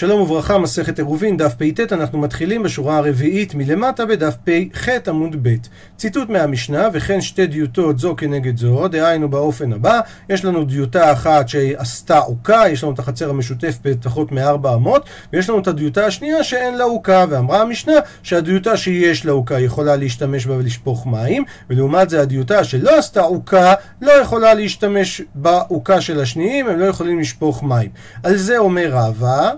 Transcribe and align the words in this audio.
שלום 0.00 0.20
וברכה, 0.20 0.58
מסכת 0.58 0.98
עירובין, 0.98 1.36
דף 1.36 1.54
פט, 1.54 1.92
אנחנו 1.92 2.18
מתחילים 2.18 2.62
בשורה 2.62 2.96
הרביעית 2.96 3.54
מלמטה 3.54 4.06
בדף 4.06 4.34
פח 4.44 4.88
עמוד 5.08 5.36
ב'. 5.42 5.54
ציטוט 5.96 6.28
מהמשנה, 6.28 6.88
וכן 6.92 7.20
שתי 7.20 7.46
דיוטות 7.46 7.98
זו 7.98 8.14
כנגד 8.16 8.56
זו, 8.56 8.88
דהיינו 8.88 9.28
באופן 9.28 9.72
הבא, 9.72 10.00
יש 10.28 10.44
לנו 10.44 10.64
דיוטה 10.64 11.12
אחת 11.12 11.48
שעשתה 11.48 12.18
עוקה, 12.18 12.62
יש 12.70 12.84
לנו 12.84 12.92
את 12.92 12.98
החצר 12.98 13.30
המשותף 13.30 13.78
בפחות 13.82 14.32
מארבע 14.32 14.74
אמות, 14.74 15.08
ויש 15.32 15.50
לנו 15.50 15.58
את 15.58 15.66
הדיוטה 15.66 16.06
השנייה 16.06 16.44
שאין 16.44 16.78
לה 16.78 16.84
עוקה, 16.84 17.24
ואמרה 17.30 17.60
המשנה 17.60 17.94
שהדיוטה 18.22 18.76
שיש 18.76 19.26
לה 19.26 19.32
עוקה 19.32 19.60
יכולה 19.60 19.96
להשתמש 19.96 20.46
בה 20.46 20.56
ולשפוך 20.56 21.06
מים, 21.06 21.44
ולעומת 21.70 22.10
זה 22.10 22.20
הדיוטה 22.20 22.64
שלא 22.64 22.98
עשתה 22.98 23.20
עוקה 23.20 23.74
לא 24.02 24.12
יכולה 24.12 24.54
להשתמש 24.54 25.22
בעוקה 25.34 26.00
של 26.00 26.20
השניים, 26.20 26.68
הם 26.68 26.78
לא 26.78 26.84
יכולים 26.84 27.20
לשפוך 27.20 27.62
מים. 27.62 27.90
על 28.22 28.36
זה 28.36 28.58
אומר 28.58 28.90
רבא, 28.92 29.50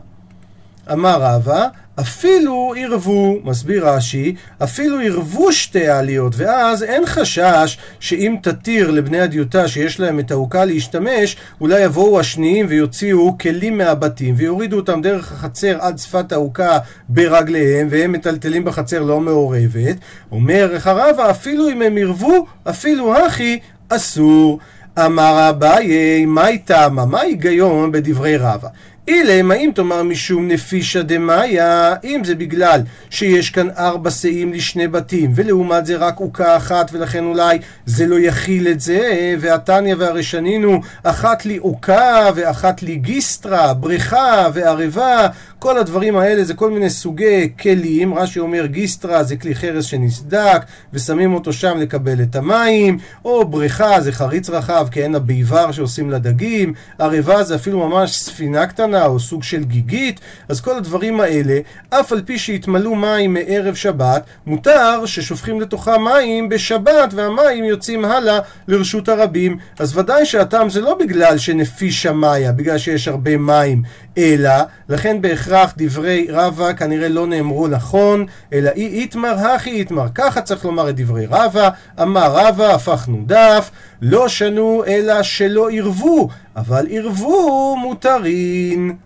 אמר 0.91 1.23
רבא, 1.23 1.67
אפילו 2.01 2.75
ערבו, 2.79 3.39
מסביר 3.45 3.89
רש"י, 3.89 4.35
אפילו 4.63 5.01
ערבו 5.01 5.53
שתי 5.53 5.89
העליות, 5.89 6.33
ואז 6.37 6.83
אין 6.83 7.07
חשש 7.07 7.79
שאם 8.01 8.37
תתיר 8.43 8.91
לבני 8.91 9.21
הדיוטה 9.21 9.69
שיש 9.69 10.01
להם 10.01 10.19
את 10.19 10.31
העוקה 10.31 10.65
להשתמש, 10.65 11.37
אולי 11.61 11.81
יבואו 11.81 12.21
השניים 12.21 12.67
ויוציאו 12.69 13.39
כלים 13.39 13.79
מהבתים 13.79 14.35
ויורידו 14.39 14.77
אותם 14.77 15.01
דרך 15.03 15.33
החצר 15.33 15.79
עד 15.81 15.99
שפת 15.99 16.33
העוקה 16.33 16.79
ברגליהם, 17.09 17.89
והם 17.91 18.13
מטלטלים 18.13 18.65
בחצר 18.65 19.03
לא 19.03 19.21
מעורבת. 19.21 19.97
אומר 20.33 20.77
רבא, 20.85 21.31
אפילו 21.31 21.71
אם 21.71 21.83
הם 21.83 21.97
ערבו, 21.97 22.47
אפילו 22.65 23.17
הכי 23.17 23.59
אסור. 23.89 24.59
אמר 24.99 25.49
אביי, 25.51 26.25
מה 26.25 26.49
איתמה? 26.49 27.05
מה 27.05 27.21
ההיגיון 27.21 27.93
בדברי 27.93 28.37
רבא? 28.37 28.69
אילם, 29.09 29.51
האם 29.51 29.71
תאמר 29.75 30.03
משום 30.03 30.49
נפישא 30.49 31.03
דמאיה, 31.03 31.95
אם 32.05 32.21
זה 32.25 32.35
בגלל 32.35 32.81
שיש 33.11 33.51
כאן 33.51 33.69
ארבע 33.71 34.11
שאים 34.11 34.53
לשני 34.53 34.89
בתים, 34.89 35.33
ולעומת 35.35 35.87
זה 35.87 35.97
רק 35.97 36.17
עוקה 36.19 36.57
אחת, 36.57 36.91
ולכן 36.93 37.25
אולי 37.25 37.59
זה 37.87 38.07
לא 38.07 38.21
יכיל 38.21 38.69
את 38.69 38.81
זה, 38.81 39.35
והתניא 39.41 39.95
והרשנינו, 39.99 40.81
אחת 41.03 41.47
לי 41.47 41.57
עוקה 41.57 42.31
ואחת 42.35 42.83
לי 42.83 42.97
גיסטרה, 42.97 43.75
בריכה 43.75 44.49
וערבה, 44.55 45.27
כל 45.63 45.79
הדברים 45.79 46.17
האלה 46.17 46.45
זה 46.45 46.55
כל 46.55 46.71
מיני 46.71 46.91
סוגי 46.91 47.53
כלים, 47.61 48.15
רש"י 48.15 48.39
אומר 48.39 48.67
גיסטרה 48.67 49.23
זה 49.23 49.37
כלי 49.37 49.55
חרס 49.55 49.85
שנסדק, 49.85 50.63
ושמים 50.93 51.35
אותו 51.35 51.53
שם 51.53 51.79
לקבל 51.79 52.23
את 52.23 52.37
המים, 52.37 52.99
או 53.25 53.45
בריכה 53.45 54.01
זה 54.01 54.13
חריץ 54.13 54.51
רחב, 54.51 54.87
כעין 54.91 55.15
הביבר 55.15 55.73
שעושים 55.73 56.11
לדגים, 56.11 56.75
ערבה 56.99 57.43
זה 57.43 57.55
אפילו 57.55 57.89
ממש 57.89 58.19
ספינה 58.19 58.67
קטנה. 58.67 59.07
או 59.07 59.21
סוג 59.21 59.43
של 59.43 59.65
גיגית, 59.65 60.21
אז 60.49 60.61
כל 60.61 60.77
הדברים 60.77 61.21
האלה, 61.21 61.59
אף 61.91 62.13
על 62.13 62.23
פי 62.23 62.39
שהתמלאו 62.39 62.95
מים 62.95 63.35
מערב 63.35 63.75
שבת, 63.75 64.25
מותר 64.47 65.07
ששופכים 65.07 65.61
לתוכה 65.61 65.99
מים 65.99 66.49
בשבת 66.49 67.15
והמים 67.15 67.65
יוצאים 67.65 68.05
הלאה 68.05 68.39
לרשות 68.69 69.09
הרבים. 69.09 69.57
אז 69.79 69.99
ודאי 69.99 70.27
שהטעם 70.27 70.71
זה 70.71 70.81
לא 70.81 70.95
בגלל 71.01 71.39
שנפיש 71.39 72.03
שמאיה, 72.03 72.53
בגלל 72.53 72.79
שיש 72.79 73.09
הרבה 73.09 73.37
מים, 73.37 73.83
אלא, 74.19 74.51
לכן 74.89 75.23
בהכרח 75.23 75.75
דברי 75.77 76.27
רבא 76.31 76.73
כנראה 76.73 77.09
לא 77.09 77.27
נאמרו 77.27 77.69
נכון, 77.69 78.27
אלא 78.53 78.71
אי 78.75 78.87
איתמר 78.87 79.35
הכי 79.47 79.71
איתמר. 79.71 80.07
ככה 80.15 80.43
צריך 80.43 80.65
לומר 80.65 80.91
את 80.91 80.97
דברי 80.97 81.27
רבא, 81.27 81.69
אמר 82.03 82.33
רבא, 82.35 82.75
הפכנו 82.75 83.23
דף, 83.27 83.71
לא 84.03 84.29
שנו 84.29 84.85
אלא 84.87 85.23
שלא 85.23 85.71
ערבו, 85.71 86.29
אבל 86.57 86.87
ערבו 86.91 87.77
מותרין. 87.77 88.97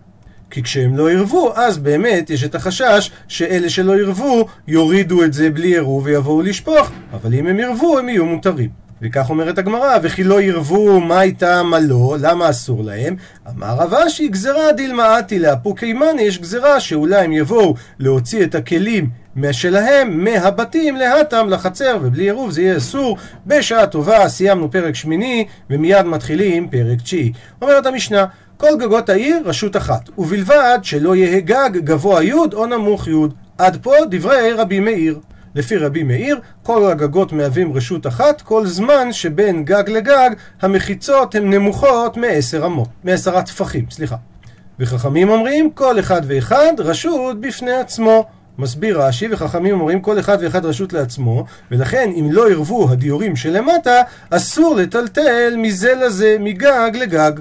כי 0.51 0.63
כשהם 0.63 0.97
לא 0.97 1.11
ערבו, 1.11 1.53
אז 1.55 1.77
באמת 1.77 2.29
יש 2.29 2.43
את 2.43 2.55
החשש 2.55 3.11
שאלה 3.27 3.69
שלא 3.69 3.97
ערבו 3.97 4.47
יורידו 4.67 5.23
את 5.23 5.33
זה 5.33 5.49
בלי 5.49 5.67
עירוב 5.67 6.05
ויבואו 6.05 6.41
לשפוך, 6.41 6.91
אבל 7.13 7.33
אם 7.33 7.47
הם 7.47 7.59
ערבו 7.59 7.99
הם 7.99 8.09
יהיו 8.09 8.25
מותרים. 8.25 8.86
וכך 9.01 9.29
אומרת 9.29 9.57
הגמרא, 9.57 9.97
וכי 10.01 10.23
לא 10.23 10.41
ירבו 10.41 10.99
מה 10.99 11.21
איתה 11.21 11.63
מה 11.63 11.79
לא, 11.79 12.17
למה 12.19 12.49
אסור 12.49 12.83
להם? 12.83 13.15
אמר 13.49 13.75
רב 13.75 13.93
אשי, 13.93 14.27
גזרה 14.27 14.71
דילמאתי 14.71 15.39
לאפוקי 15.39 15.93
מאני, 15.93 16.21
יש 16.21 16.39
גזרה 16.39 16.79
שאולי 16.79 17.25
הם 17.25 17.31
יבואו 17.31 17.75
להוציא 17.99 18.43
את 18.43 18.55
הכלים 18.55 19.09
משלהם, 19.35 20.23
מהבתים 20.23 20.95
להתם 20.95 21.49
לחצר, 21.49 21.97
ובלי 22.01 22.23
עירוב 22.23 22.51
זה 22.51 22.61
יהיה 22.61 22.77
אסור. 22.77 23.17
בשעה 23.47 23.87
טובה 23.87 24.29
סיימנו 24.29 24.71
פרק 24.71 24.95
שמיני, 24.95 25.47
ומיד 25.69 26.05
מתחילים 26.05 26.69
פרק 26.69 27.01
תשיעי. 27.01 27.31
אומרת 27.61 27.85
המשנה, 27.85 28.25
כל 28.57 28.77
גגות 28.79 29.09
העיר 29.09 29.41
רשות 29.45 29.77
אחת, 29.77 30.09
ובלבד 30.17 30.79
שלא 30.83 31.15
יהא 31.15 31.39
גג 31.39 31.69
גבוה 31.73 32.23
י' 32.23 32.33
או 32.33 32.65
נמוך 32.65 33.07
י'. 33.07 33.11
עד 33.57 33.77
פה 33.81 33.93
דברי 34.09 34.51
רבי 34.51 34.79
מאיר. 34.79 35.19
לפי 35.57 35.77
רבי 35.77 36.03
מאיר, 36.03 36.39
כל 36.63 36.91
הגגות 36.91 37.33
מהווים 37.33 37.73
רשות 37.73 38.07
אחת, 38.07 38.41
כל 38.41 38.65
זמן 38.65 39.13
שבין 39.13 39.65
גג 39.65 39.83
לגג 39.87 40.29
המחיצות 40.61 41.35
הן 41.35 41.53
נמוכות 41.53 42.17
מעשר 42.17 42.65
אמות, 42.65 42.87
מעשרה 43.03 43.41
טפחים, 43.41 43.85
סליחה. 43.91 44.15
וחכמים 44.79 45.29
אומרים, 45.29 45.71
כל 45.71 45.99
אחד 45.99 46.21
ואחד 46.27 46.73
רשות 46.79 47.41
בפני 47.41 47.71
עצמו. 47.71 48.25
מסביר 48.57 49.01
רש"י, 49.01 49.27
וחכמים 49.31 49.81
אומרים 49.81 50.01
כל 50.01 50.19
אחד 50.19 50.37
ואחד 50.41 50.65
רשות 50.65 50.93
לעצמו, 50.93 51.45
ולכן 51.71 52.11
אם 52.19 52.31
לא 52.31 52.51
ירבו 52.51 52.89
הדיורים 52.91 53.35
שלמטה, 53.35 54.01
אסור 54.29 54.75
לטלטל 54.75 55.55
מזה 55.57 55.93
לזה, 55.95 56.37
מגג 56.39 56.91
לגג. 56.93 57.31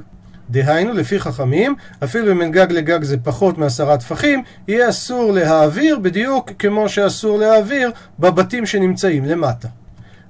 דהיינו, 0.51 0.93
לפי 0.93 1.19
חכמים, 1.19 1.75
אפילו 2.05 2.33
אם 2.33 2.39
בין 2.39 2.51
גג 2.51 2.73
לגג 2.73 3.03
זה 3.03 3.17
פחות 3.25 3.59
מעשרה 3.59 3.97
טפחים, 3.97 4.43
יהיה 4.69 4.89
אסור 4.89 5.33
להעביר 5.33 5.99
בדיוק 5.99 6.51
כמו 6.59 6.89
שאסור 6.89 7.39
להעביר 7.39 7.91
בבתים 8.19 8.67
שנמצאים 8.67 9.25
למטה. 9.25 9.69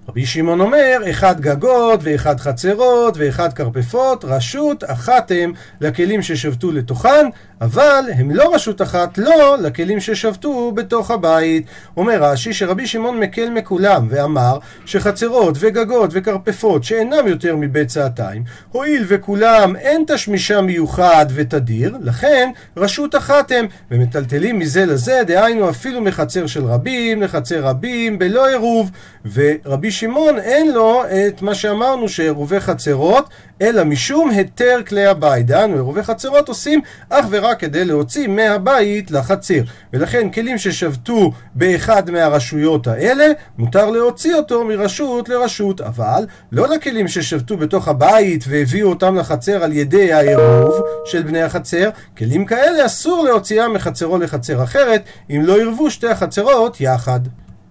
רבי 0.08 0.26
שמעון 0.26 0.60
אומר, 0.60 1.02
אחד 1.10 1.40
גגות 1.40 2.00
ואחד 2.02 2.40
חצרות 2.40 3.14
ואחד 3.16 3.52
כרפפות, 3.52 4.24
רשות 4.24 4.84
אחת 4.86 5.32
הם 5.34 5.52
לכלים 5.80 6.22
ששבתו 6.22 6.72
לתוכן, 6.72 7.26
אבל 7.60 8.04
הם 8.14 8.30
לא 8.30 8.54
רשות 8.54 8.82
אחת 8.82 9.18
לא 9.18 9.56
לכלים 9.62 10.00
ששבתו 10.00 10.72
בתוך 10.72 11.10
הבית. 11.10 11.66
אומר 11.96 12.22
רש"י 12.22 12.52
שרבי 12.52 12.86
שמעון 12.86 13.20
מקל 13.20 13.50
מכולם 13.50 14.06
ואמר 14.10 14.58
שחצרות 14.84 15.56
וגגות 15.60 16.10
וכרפפות 16.12 16.84
שאינם 16.84 17.26
יותר 17.26 17.56
מבית 17.56 17.88
צעתיים, 17.88 18.44
הואיל 18.72 19.04
וכולם 19.08 19.76
אין 19.76 20.04
תשמישה 20.06 20.60
מיוחד 20.60 21.26
ותדיר, 21.34 21.96
לכן 22.00 22.50
רשות 22.76 23.16
אחת 23.16 23.52
הם, 23.52 23.66
ומטלטלים 23.90 24.58
מזה 24.58 24.86
לזה, 24.86 25.22
דהיינו 25.26 25.70
אפילו 25.70 26.00
מחצר 26.00 26.46
של 26.46 26.64
רבים 26.64 27.22
לחצר 27.22 27.64
רבים 27.64 28.18
בלא 28.18 28.46
עירוב, 28.46 28.90
ורבי 29.34 29.90
שמעון 29.90 30.38
אין 30.38 30.72
לו 30.72 31.02
את 31.04 31.42
מה 31.42 31.54
שאמרנו 31.54 32.08
שעירובי 32.08 32.60
חצרות, 32.60 33.28
אלא 33.62 33.84
משום 33.84 34.30
היתר 34.30 34.80
כלי 34.88 35.06
הבית. 35.06 35.46
דהיינו, 35.46 35.74
עירובי 35.74 36.02
חצרות 36.02 36.48
עושים 36.48 36.80
אך 37.10 37.26
ורק 37.30 37.60
כדי 37.60 37.84
להוציא 37.84 38.28
מהבית 38.28 39.10
לחצר. 39.10 39.60
ולכן 39.92 40.30
כלים 40.30 40.58
ששבתו 40.58 41.32
באחד 41.54 42.10
מהרשויות 42.10 42.86
האלה, 42.86 43.26
מותר 43.58 43.90
להוציא 43.90 44.34
אותו 44.34 44.64
מרשות 44.64 45.28
לרשות. 45.28 45.80
אבל 45.80 46.26
לא 46.52 46.68
לכלים 46.68 47.08
ששבתו 47.08 47.56
בתוך 47.56 47.88
הבית 47.88 48.44
והביאו 48.48 48.88
אותם 48.88 49.16
לחצר 49.16 49.64
על 49.64 49.72
ידי 49.72 50.12
העירוב 50.12 50.80
של 51.04 51.22
בני 51.22 51.42
החצר, 51.42 51.90
כלים 52.18 52.44
כאלה 52.44 52.86
אסור 52.86 53.24
להוציאם 53.24 53.72
מחצרו 53.72 54.18
לחצר 54.18 54.62
אחרת, 54.62 55.02
אם 55.30 55.42
לא 55.44 55.56
עירבו 55.56 55.90
שתי 55.90 56.08
החצרות 56.08 56.80
יחד. 56.80 57.20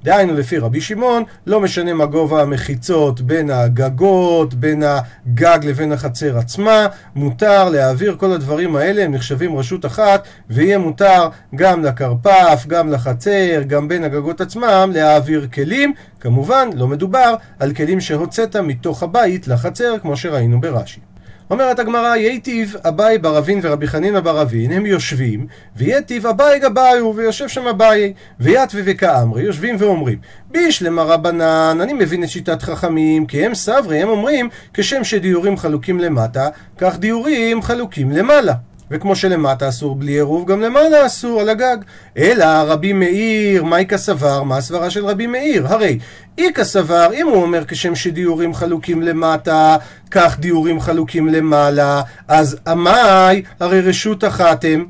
דהיינו 0.05 0.33
לפי 0.33 0.57
רבי 0.57 0.81
שמעון, 0.81 1.23
לא 1.47 1.59
משנה 1.59 1.93
מה 1.93 2.05
גובה 2.05 2.41
המחיצות 2.41 3.21
בין 3.21 3.49
הגגות, 3.49 4.53
בין 4.53 4.83
הגג 4.83 5.59
לבין 5.63 5.91
החצר 5.91 6.37
עצמה, 6.37 6.87
מותר 7.15 7.69
להעביר 7.69 8.15
כל 8.19 8.31
הדברים 8.31 8.75
האלה, 8.75 9.03
הם 9.03 9.11
נחשבים 9.11 9.57
רשות 9.57 9.85
אחת, 9.85 10.27
ויהיה 10.49 10.77
מותר 10.77 11.27
גם 11.55 11.83
לכרפף, 11.83 12.65
גם 12.67 12.91
לחצר, 12.91 13.61
גם 13.67 13.87
בין 13.87 14.03
הגגות 14.03 14.41
עצמם, 14.41 14.91
להעביר 14.93 15.47
כלים. 15.53 15.93
כמובן, 16.19 16.69
לא 16.75 16.87
מדובר 16.87 17.35
על 17.59 17.73
כלים 17.73 18.01
שהוצאת 18.01 18.55
מתוך 18.55 19.03
הבית 19.03 19.47
לחצר, 19.47 19.95
כמו 20.01 20.17
שראינו 20.17 20.61
ברש"י. 20.61 21.14
אומרת 21.49 21.79
הגמרא, 21.79 22.15
ייטיב 22.15 22.75
אביי 22.87 23.17
ברבין 23.17 23.59
ורבי 23.63 23.87
חנינא 23.87 24.19
ברבין, 24.19 24.71
הם 24.71 24.85
יושבים, 24.85 25.47
וייטיב 25.75 26.27
אביי 26.27 26.59
גבאיו, 26.59 27.15
ויושב 27.15 27.47
שם 27.47 27.67
אביי, 27.67 28.13
ויתווה 28.39 28.81
וכאמרי, 28.85 29.43
יושבים 29.43 29.75
ואומרים, 29.79 30.17
בישלמה 30.51 31.03
רבנן, 31.03 31.77
אני 31.81 31.93
מבין 31.93 32.23
את 32.23 32.29
שיטת 32.29 32.61
חכמים, 32.61 33.25
כי 33.25 33.45
הם 33.45 33.55
סברי, 33.55 34.01
הם 34.01 34.09
אומרים, 34.09 34.49
כשם 34.73 35.03
שדיורים 35.03 35.57
חלוקים 35.57 35.99
למטה, 35.99 36.49
כך 36.77 36.97
דיורים 36.99 37.61
חלוקים 37.61 38.11
למעלה. 38.11 38.53
וכמו 38.91 39.15
שלמטה 39.15 39.69
אסור 39.69 39.95
בלי 39.95 40.11
עירוב, 40.11 40.51
גם 40.51 40.61
למעלה 40.61 41.05
אסור 41.05 41.41
על 41.41 41.49
הגג. 41.49 41.77
אלא 42.17 42.45
רבי 42.45 42.93
מאיר, 42.93 43.63
מהי 43.63 43.85
סבר? 43.95 44.43
מה 44.43 44.57
הסברה 44.57 44.89
של 44.89 45.05
רבי 45.05 45.27
מאיר? 45.27 45.67
הרי 45.67 45.99
איכא 46.37 46.63
סבר, 46.63 47.09
אם 47.13 47.27
הוא 47.27 47.41
אומר 47.41 47.63
כשם 47.67 47.95
שדיורים 47.95 48.53
חלוקים 48.53 49.01
למטה, 49.01 49.77
כך 50.11 50.39
דיורים 50.39 50.79
חלוקים 50.79 51.27
למעלה, 51.27 52.01
אז 52.27 52.57
עמאי, 52.67 53.41
הרי 53.59 53.81
רשות 53.81 54.23
אחת 54.23 54.65
הם. 54.67 54.85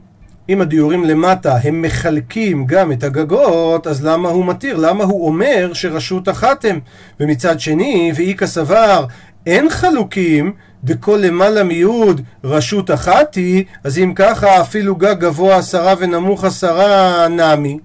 אם 0.49 0.61
הדיורים 0.61 1.03
למטה 1.03 1.57
הם 1.63 1.81
מחלקים 1.81 2.65
גם 2.65 2.91
את 2.91 3.03
הגגות, 3.03 3.87
אז 3.87 4.05
למה 4.05 4.29
הוא 4.29 4.45
מתיר? 4.45 4.77
למה 4.77 5.03
הוא 5.03 5.27
אומר 5.27 5.73
שרשות 5.73 6.29
אחת 6.29 6.65
הם? 6.65 6.79
ומצד 7.19 7.59
שני, 7.59 8.11
ואיכא 8.15 8.45
סבר, 8.45 9.05
אין 9.45 9.69
חלוקים, 9.69 10.53
דכל 10.85 11.19
למעלה 11.23 11.63
מיוד 11.63 12.21
רשות 12.43 12.91
אחת 12.91 13.35
היא, 13.35 13.63
אז 13.83 13.97
אם 13.97 14.13
ככה 14.15 14.61
אפילו 14.61 14.95
גג 14.95 15.15
גבוה 15.19 15.57
עשרה 15.57 15.93
ונמוך 15.99 16.43
עשרה 16.43 17.27
נמי. 17.27 17.79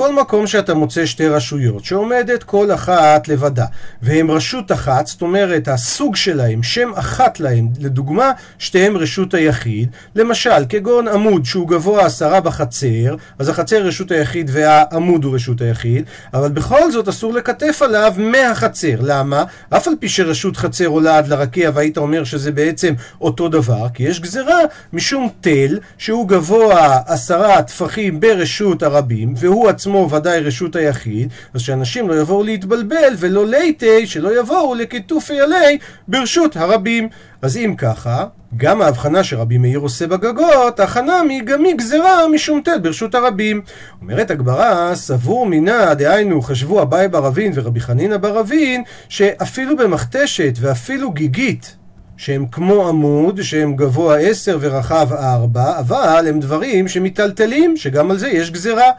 כל 0.00 0.14
מקום 0.14 0.46
שאתה 0.46 0.74
מוצא 0.74 1.06
שתי 1.06 1.28
רשויות 1.28 1.84
שעומדת 1.84 2.42
כל 2.42 2.74
אחת 2.74 3.28
לבדה 3.28 3.64
והם 4.02 4.30
רשות 4.30 4.72
אחת, 4.72 5.06
זאת 5.06 5.22
אומרת 5.22 5.68
הסוג 5.68 6.16
שלהם, 6.16 6.62
שם 6.62 6.90
אחת 6.94 7.40
להם, 7.40 7.68
לדוגמה 7.80 8.30
שתיהם 8.58 8.96
רשות 8.96 9.34
היחיד, 9.34 9.90
למשל 10.14 10.64
כגון 10.68 11.08
עמוד 11.08 11.44
שהוא 11.44 11.68
גבוה 11.68 12.06
עשרה 12.06 12.40
בחצר, 12.40 13.16
אז 13.38 13.48
החצר 13.48 13.82
רשות 13.82 14.10
היחיד 14.10 14.50
והעמוד 14.52 15.24
הוא 15.24 15.34
רשות 15.34 15.60
היחיד, 15.60 16.04
אבל 16.34 16.48
בכל 16.48 16.90
זאת 16.90 17.08
אסור 17.08 17.34
לקטף 17.34 17.82
עליו 17.82 18.14
מהחצר, 18.16 18.96
למה? 19.00 19.44
אף 19.70 19.88
על 19.88 19.94
פי 20.00 20.08
שרשות 20.08 20.56
חצר 20.56 20.86
עולה 20.86 21.18
עד 21.18 21.28
לרקיע 21.28 21.70
והיית 21.74 21.98
אומר 21.98 22.24
שזה 22.24 22.52
בעצם 22.52 22.94
אותו 23.20 23.48
דבר, 23.48 23.86
כי 23.94 24.02
יש 24.02 24.20
גזרה 24.20 24.60
משום 24.92 25.28
תל 25.40 25.78
שהוא 25.98 26.28
גבוה 26.28 26.98
עשרה 27.06 27.62
טפחים 27.62 28.20
ברשות 28.20 28.82
הרבים 28.82 29.34
והוא 29.36 29.68
עצמו 29.68 29.89
ודאי 29.96 30.40
רשות 30.40 30.76
היחיד, 30.76 31.28
אז 31.54 31.60
שאנשים 31.60 32.08
לא 32.08 32.20
יבואו 32.20 32.42
להתבלבל 32.42 33.14
ולא 33.18 33.46
ליטי, 33.46 34.06
שלא 34.06 34.40
יבואו 34.40 34.74
לכיתופי 34.74 35.40
עלי 35.40 35.78
ברשות 36.08 36.56
הרבים. 36.56 37.08
אז 37.42 37.56
אם 37.56 37.74
ככה, 37.78 38.24
גם 38.56 38.82
ההבחנה 38.82 39.24
שרבי 39.24 39.58
מאיר 39.58 39.78
עושה 39.78 40.06
בגגות, 40.06 40.80
החנמי 40.80 41.40
גם 41.44 41.64
היא 41.64 41.74
גזרה 41.74 42.28
משום 42.28 42.60
תל 42.64 42.78
ברשות 42.82 43.14
הרבים. 43.14 43.62
אומרת 44.00 44.30
הגברה, 44.30 44.94
סבור 44.94 45.46
מינה, 45.46 45.94
דהיינו 45.94 46.42
חשבו 46.42 46.82
אביי 46.82 47.08
ברבין 47.08 47.52
ורבי 47.54 47.80
חנינא 47.80 48.16
ברבין, 48.16 48.82
שאפילו 49.08 49.76
במכתשת 49.76 50.52
ואפילו 50.60 51.10
גיגית 51.10 51.76
שהם 52.20 52.46
כמו 52.52 52.88
עמוד, 52.88 53.42
שהם 53.42 53.76
גבוה 53.76 54.18
עשר 54.18 54.58
ורחב 54.60 55.12
ארבע, 55.12 55.78
אבל 55.78 56.24
הם 56.28 56.40
דברים 56.40 56.88
שמיטלטלים, 56.88 57.76
שגם 57.76 58.10
על 58.10 58.18
זה 58.18 58.28
יש 58.28 58.50
גזרה. 58.50 58.90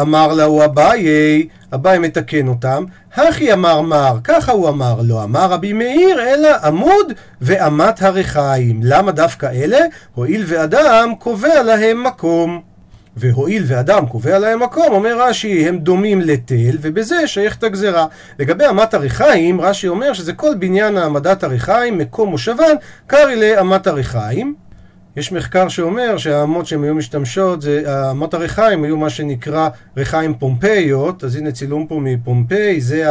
אמר 0.00 0.32
לה 0.32 0.64
אביי, 0.64 1.46
אביי 1.74 1.98
מתקן 1.98 2.48
אותם, 2.48 2.84
הכי 3.14 3.52
אמר 3.52 3.80
מר, 3.80 4.18
ככה 4.24 4.52
הוא 4.52 4.68
אמר, 4.68 5.00
לא 5.02 5.24
אמר 5.24 5.46
רבי 5.50 5.72
מאיר, 5.72 6.20
אלא 6.20 6.48
עמוד 6.64 7.12
ואמת 7.40 8.02
הרחיים. 8.02 8.80
למה 8.82 9.12
דווקא 9.12 9.46
אלה? 9.46 9.80
הואיל 10.14 10.44
ואדם 10.46 11.12
קובע 11.18 11.62
להם 11.62 12.04
מקום. 12.04 12.67
והואיל 13.18 13.62
ואדם 13.66 14.06
קובע 14.06 14.38
להם 14.38 14.62
מקום, 14.62 14.86
אומר 14.90 15.20
רש"י, 15.20 15.68
הם 15.68 15.78
דומים 15.78 16.20
לתל, 16.20 16.76
ובזה 16.80 17.26
שייכת 17.26 17.64
הגזרה. 17.64 18.06
לגבי 18.38 18.64
אמת 18.70 18.94
הריחיים, 18.94 19.60
רש"י 19.60 19.88
אומר 19.88 20.12
שזה 20.12 20.32
כל 20.32 20.54
בניין 20.58 20.96
העמדת 20.96 21.44
הריחיים, 21.44 21.98
מקום 21.98 22.28
מושבן, 22.28 22.74
קרעי 23.06 23.36
לאמת 23.36 23.86
הריחיים. 23.86 24.54
יש 25.16 25.32
מחקר 25.32 25.68
שאומר 25.68 26.16
שהאמות 26.16 26.66
שהן 26.66 26.84
היו 26.84 26.94
משתמשות, 26.94 27.62
זה, 27.62 27.82
האמות 27.86 28.34
הריחיים 28.34 28.84
היו 28.84 28.96
מה 28.96 29.10
שנקרא 29.10 29.68
ריחיים 29.96 30.34
פומפאיות, 30.34 31.24
אז 31.24 31.36
הנה 31.36 31.52
צילום 31.52 31.86
פה 31.86 32.00
מפומפיי, 32.02 32.80
זה 32.80 33.04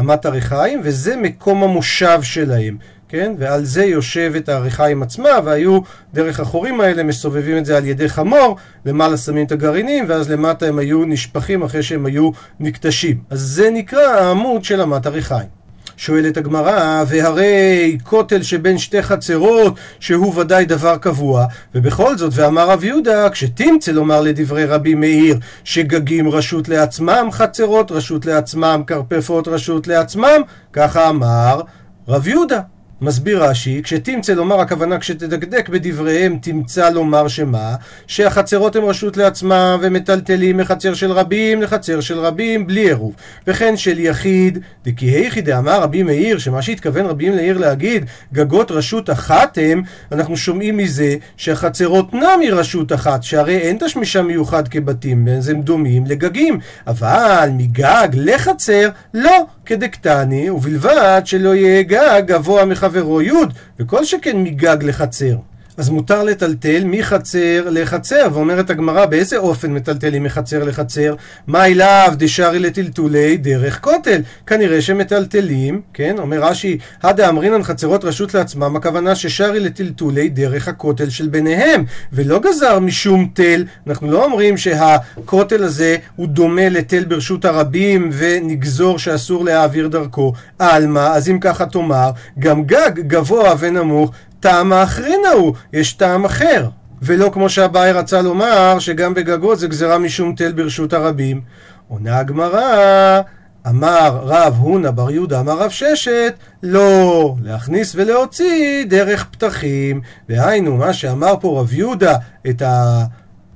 אמת 0.00 0.26
הריחיים, 0.26 0.80
וזה 0.84 1.16
מקום 1.16 1.62
המושב 1.62 2.18
שלהם. 2.22 2.76
כן? 3.08 3.34
ועל 3.38 3.64
זה 3.64 3.84
יושבת 3.84 4.48
העריכיים 4.48 5.02
עצמה, 5.02 5.30
והיו 5.44 5.80
דרך 6.14 6.40
החורים 6.40 6.80
האלה 6.80 7.02
מסובבים 7.02 7.58
את 7.58 7.66
זה 7.66 7.76
על 7.76 7.86
ידי 7.86 8.08
חמור, 8.08 8.56
למעלה 8.86 9.16
שמים 9.16 9.46
את 9.46 9.52
הגרעינים, 9.52 10.04
ואז 10.08 10.30
למטה 10.30 10.66
הם 10.66 10.78
היו 10.78 11.04
נשפכים 11.04 11.62
אחרי 11.62 11.82
שהם 11.82 12.06
היו 12.06 12.30
נקטשים. 12.60 13.18
אז 13.30 13.40
זה 13.40 13.70
נקרא 13.70 14.02
העמוד 14.02 14.64
של 14.64 14.80
אמת 14.80 15.06
עריכיים. 15.06 15.58
שואלת 15.96 16.36
הגמרא, 16.36 17.04
והרי 17.06 17.98
כותל 18.02 18.42
שבין 18.42 18.78
שתי 18.78 19.02
חצרות, 19.02 19.74
שהוא 20.00 20.40
ודאי 20.40 20.64
דבר 20.64 20.96
קבוע, 20.96 21.46
ובכל 21.74 22.16
זאת, 22.18 22.32
ואמר 22.34 22.70
רב 22.70 22.84
יהודה, 22.84 23.30
כשתמצא 23.30 23.92
לומר 23.92 24.20
לדברי 24.20 24.64
רבי 24.64 24.94
מאיר, 24.94 25.38
שגגים 25.64 26.28
רשות 26.28 26.68
לעצמם, 26.68 27.28
חצרות 27.30 27.92
רשות 27.92 28.26
לעצמם, 28.26 28.82
כרפפות 28.86 29.48
רשות 29.48 29.86
לעצמם, 29.86 30.40
ככה 30.72 31.08
אמר 31.08 31.60
רב 32.08 32.28
יהודה. 32.28 32.60
מסביר 33.00 33.44
רש"י, 33.44 33.80
כשתמצא 33.84 34.32
לומר 34.32 34.60
הכוונה 34.60 34.98
כשתדקדק 34.98 35.68
בדבריהם 35.68 36.38
תמצא 36.42 36.90
לומר 36.90 37.28
שמה? 37.28 37.74
שהחצרות 38.06 38.76
הן 38.76 38.82
רשות 38.82 39.16
לעצמם 39.16 39.78
ומטלטלים 39.82 40.56
מחצר 40.56 40.94
של 40.94 41.12
רבים 41.12 41.62
לחצר 41.62 42.00
של 42.00 42.18
רבים 42.18 42.66
בלי 42.66 42.80
עירוב. 42.80 43.14
וכן 43.46 43.76
של 43.76 43.98
יחיד 43.98 44.58
דכי 44.84 45.06
היכי 45.06 45.40
דאמר 45.40 45.80
רבי 45.82 46.02
מאיר 46.02 46.38
שמה 46.38 46.62
שהתכוון 46.62 47.06
רבי 47.06 47.30
מאיר 47.30 47.58
להגיד 47.58 48.04
גגות 48.32 48.70
רשות 48.70 49.10
אחת 49.10 49.58
הם 49.62 49.82
אנחנו 50.12 50.36
שומעים 50.36 50.76
מזה 50.76 51.16
שהחצרות 51.36 52.14
נמי 52.14 52.50
רשות 52.50 52.92
אחת 52.92 53.22
שהרי 53.22 53.58
אין 53.58 53.76
תשמישה 53.80 54.22
מיוחד 54.22 54.68
כבתים 54.68 55.28
אז 55.28 55.48
הם 55.48 55.62
דומים 55.62 56.06
לגגים. 56.06 56.58
אבל 56.86 57.48
מגג 57.52 58.08
לחצר 58.12 58.88
לא 59.14 59.46
כדקטני 59.68 60.50
ובלבד 60.50 61.22
שלא 61.24 61.54
יהיה 61.54 61.82
גג 61.82 62.22
גבוה 62.26 62.64
מחצר 62.64 62.74
חברו 62.74 63.22
י', 63.22 63.32
וכל 63.78 64.04
שכן 64.04 64.36
מגג 64.42 64.76
לחצר. 64.82 65.36
אז 65.78 65.90
מותר 65.90 66.22
לטלטל 66.22 66.82
מחצר 66.84 67.70
לחצר, 67.70 68.28
ואומרת 68.32 68.70
הגמרא 68.70 69.06
באיזה 69.06 69.36
אופן 69.36 69.72
מטלטלים 69.74 70.22
מחצר 70.22 70.64
לחצר? 70.64 71.14
מה 71.46 71.66
אליו 71.66 72.12
דשארי 72.16 72.58
לטלטולי 72.58 73.36
דרך 73.36 73.80
כותל? 73.80 74.20
כנראה 74.46 74.82
שמטלטלים, 74.82 75.80
כן? 75.94 76.14
אומר 76.18 76.42
רש"י, 76.42 76.78
הדה 77.02 77.28
אמרינן 77.28 77.62
חצרות 77.62 78.04
רשות 78.04 78.34
לעצמם, 78.34 78.76
הכוונה 78.76 79.14
ששארי 79.14 79.60
לטלטולי 79.60 80.28
דרך 80.28 80.68
הכותל 80.68 81.10
של 81.10 81.28
ביניהם, 81.28 81.84
ולא 82.12 82.40
גזר 82.40 82.78
משום 82.78 83.28
תל. 83.34 83.64
אנחנו 83.86 84.10
לא 84.10 84.24
אומרים 84.24 84.56
שהכותל 84.56 85.64
הזה 85.64 85.96
הוא 86.16 86.28
דומה 86.28 86.68
לתל 86.68 87.04
ברשות 87.04 87.44
הרבים 87.44 88.10
ונגזור 88.12 88.98
שאסור 88.98 89.44
להעביר 89.44 89.88
דרכו. 89.88 90.32
עלמא, 90.58 90.98
אז 91.12 91.28
אם 91.28 91.38
ככה 91.40 91.66
תאמר, 91.66 92.10
גם 92.38 92.64
גג 92.64 92.90
גבוה 92.94 93.54
ונמוך 93.58 94.12
טעם 94.40 94.72
האחרין 94.72 95.20
ההוא, 95.30 95.54
יש 95.72 95.92
טעם 95.92 96.24
אחר. 96.24 96.68
ולא 97.02 97.30
כמו 97.32 97.48
שאביי 97.48 97.92
רצה 97.92 98.22
לומר, 98.22 98.78
שגם 98.78 99.14
בגגות 99.14 99.58
זה 99.58 99.68
גזרה 99.68 99.98
משום 99.98 100.34
תל 100.34 100.52
ברשות 100.52 100.92
הרבים. 100.92 101.40
עונה 101.88 102.18
הגמרא, 102.18 103.20
אמר 103.68 104.20
רב 104.22 104.56
הונא 104.58 104.90
בר 104.90 105.10
יהודה, 105.10 105.40
אמר 105.40 105.58
רב 105.58 105.70
ששת, 105.70 106.34
לא, 106.62 107.34
להכניס 107.42 107.92
ולהוציא 107.96 108.84
דרך 108.84 109.26
פתחים. 109.30 110.00
דהיינו, 110.28 110.76
מה 110.76 110.92
שאמר 110.92 111.34
פה 111.40 111.60
רב 111.60 111.72
יהודה, 111.72 112.16
את 112.50 112.62
ה... 112.62 113.04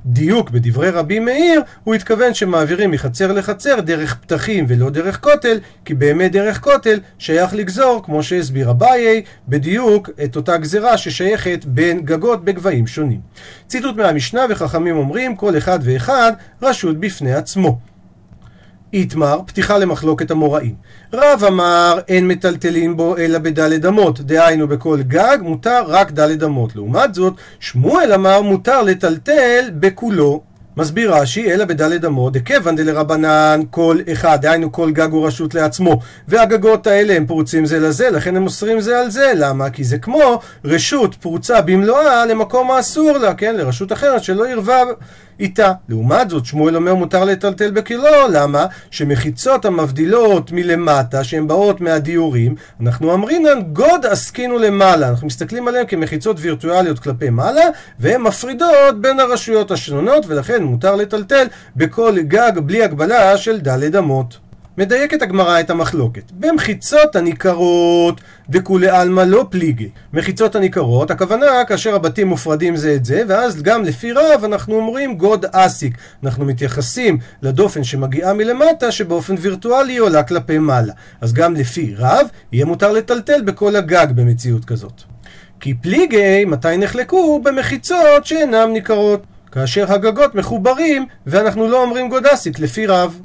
דיוק 0.06 0.50
בדברי 0.50 0.90
רבי 0.90 1.18
מאיר, 1.18 1.62
הוא 1.84 1.94
התכוון 1.94 2.34
שמעבירים 2.34 2.90
מחצר 2.90 3.32
לחצר 3.32 3.80
דרך 3.80 4.14
פתחים 4.14 4.64
ולא 4.68 4.90
דרך 4.90 5.20
כותל, 5.20 5.58
כי 5.84 5.94
באמת 5.94 6.32
דרך 6.32 6.60
כותל 6.60 7.00
שייך 7.18 7.54
לגזור, 7.54 8.02
כמו 8.04 8.22
שהסביר 8.22 8.70
אביי, 8.70 9.22
בדיוק 9.48 10.10
את 10.24 10.36
אותה 10.36 10.56
גזרה 10.56 10.98
ששייכת 10.98 11.64
בין 11.64 12.00
גגות 12.00 12.44
בגבהים 12.44 12.86
שונים. 12.86 13.20
ציטוט 13.66 13.96
מהמשנה 13.96 14.42
וחכמים 14.50 14.96
אומרים, 14.96 15.36
כל 15.36 15.58
אחד 15.58 15.78
ואחד 15.82 16.32
רשות 16.62 17.00
בפני 17.00 17.34
עצמו. 17.34 17.91
איתמר, 18.92 19.40
פתיחה 19.46 19.78
למחלוקת 19.78 20.30
המוראים. 20.30 20.74
רב 21.12 21.44
אמר, 21.48 21.98
אין 22.08 22.28
מטלטלים 22.28 22.96
בו 22.96 23.16
אלא 23.16 23.38
בדלת 23.38 23.84
אמות, 23.84 24.20
דהיינו 24.20 24.68
בכל 24.68 25.02
גג 25.02 25.38
מותר 25.40 25.82
רק 25.86 26.10
דלת 26.10 26.42
אמות. 26.42 26.76
לעומת 26.76 27.14
זאת, 27.14 27.34
שמואל 27.60 28.12
אמר, 28.12 28.42
מותר 28.42 28.82
לטלטל 28.82 29.70
בכולו. 29.74 30.42
מסביר 30.76 31.14
רש"י, 31.14 31.52
אלא 31.52 31.64
בדלת 31.64 32.04
אמות, 32.04 32.32
דכיוון 32.32 32.76
דלרבנן 32.76 33.60
כל 33.70 33.98
אחד, 34.12 34.38
דהיינו 34.42 34.72
כל 34.72 34.90
גג 34.90 35.10
הוא 35.10 35.26
רשות 35.26 35.54
לעצמו, 35.54 36.00
והגגות 36.28 36.86
האלה 36.86 37.16
הם 37.16 37.26
פרוצים 37.26 37.66
זה 37.66 37.78
לזה, 37.78 38.10
לכן 38.10 38.36
הם 38.36 38.44
אוסרים 38.44 38.80
זה 38.80 39.00
על 39.00 39.10
זה, 39.10 39.32
למה? 39.36 39.70
כי 39.70 39.84
זה 39.84 39.98
כמו 39.98 40.40
רשות 40.64 41.14
פרוצה 41.14 41.60
במלואה 41.60 42.26
למקום 42.26 42.70
האסור 42.70 43.18
לה, 43.18 43.34
כן? 43.34 43.56
לרשות 43.56 43.92
אחרת 43.92 44.24
שלא 44.24 44.48
ירבה 44.48 44.82
איתה. 45.40 45.72
לעומת 45.88 46.30
זאת, 46.30 46.46
שמואל 46.46 46.76
אומר 46.76 46.94
מותר 46.94 47.24
לטלטל 47.24 47.70
בכלו, 47.70 48.28
למה? 48.32 48.66
שמחיצות 48.90 49.64
המבדילות 49.64 50.52
מלמטה, 50.52 51.24
שהן 51.24 51.48
באות 51.48 51.80
מהדיורים, 51.80 52.54
אנחנו 52.80 53.14
אמרינן 53.14 53.62
גוד 53.72 54.06
אסיק 54.06 54.58
למעלה. 54.58 55.08
אנחנו 55.08 55.26
מסתכלים 55.26 55.68
עליהן 55.68 55.86
כמחיצות 55.86 56.36
וירטואליות 56.40 56.98
כלפי 56.98 57.30
מעלה, 57.30 57.64
והן 57.98 58.20
מפרידות 58.22 59.00
בין 59.00 59.20
הרשויות 59.20 59.70
השונות, 59.70 60.24
ולכן 60.28 60.62
מותר 60.62 60.96
לטלטל 60.96 61.46
בכל 61.76 62.20
גג 62.20 62.52
בלי 62.64 62.84
הגבלה 62.84 63.36
של 63.36 63.60
דלת 63.60 63.96
אמות. 63.96 64.41
מדייקת 64.78 65.22
הגמרא 65.22 65.60
את 65.60 65.70
המחלוקת. 65.70 66.32
במחיצות 66.32 67.16
הניכרות 67.16 68.20
דכולי 68.48 68.88
עלמא 68.88 69.20
לא 69.20 69.46
פליגי. 69.50 69.88
מחיצות 70.12 70.56
הניכרות, 70.56 71.10
הכוונה 71.10 71.46
כאשר 71.68 71.94
הבתים 71.94 72.28
מופרדים 72.28 72.76
זה 72.76 72.94
את 72.94 73.04
זה, 73.04 73.22
ואז 73.28 73.62
גם 73.62 73.84
לפי 73.84 74.12
רב 74.12 74.44
אנחנו 74.44 74.74
אומרים 74.74 75.14
גוד 75.14 75.46
אסיק. 75.52 75.96
אנחנו 76.24 76.44
מתייחסים 76.44 77.18
לדופן 77.42 77.84
שמגיעה 77.84 78.32
מלמטה, 78.32 78.92
שבאופן 78.92 79.34
וירטואלי 79.38 79.96
עולה 79.96 80.22
כלפי 80.22 80.58
מעלה. 80.58 80.92
אז 81.20 81.32
גם 81.32 81.54
לפי 81.54 81.94
רב, 81.98 82.26
יהיה 82.52 82.64
מותר 82.64 82.92
לטלטל 82.92 83.42
בכל 83.42 83.76
הגג 83.76 84.06
במציאות 84.14 84.64
כזאת. 84.64 85.02
כי 85.60 85.74
פליגי, 85.74 86.44
מתי 86.44 86.76
נחלקו? 86.78 87.40
במחיצות 87.44 88.26
שאינם 88.26 88.70
ניכרות. 88.72 89.22
כאשר 89.52 89.92
הגגות 89.92 90.34
מחוברים, 90.34 91.06
ואנחנו 91.26 91.68
לא 91.68 91.82
אומרים 91.82 92.08
גוד 92.08 92.26
אסיק 92.26 92.58
לפי 92.58 92.86
רב. 92.86 93.20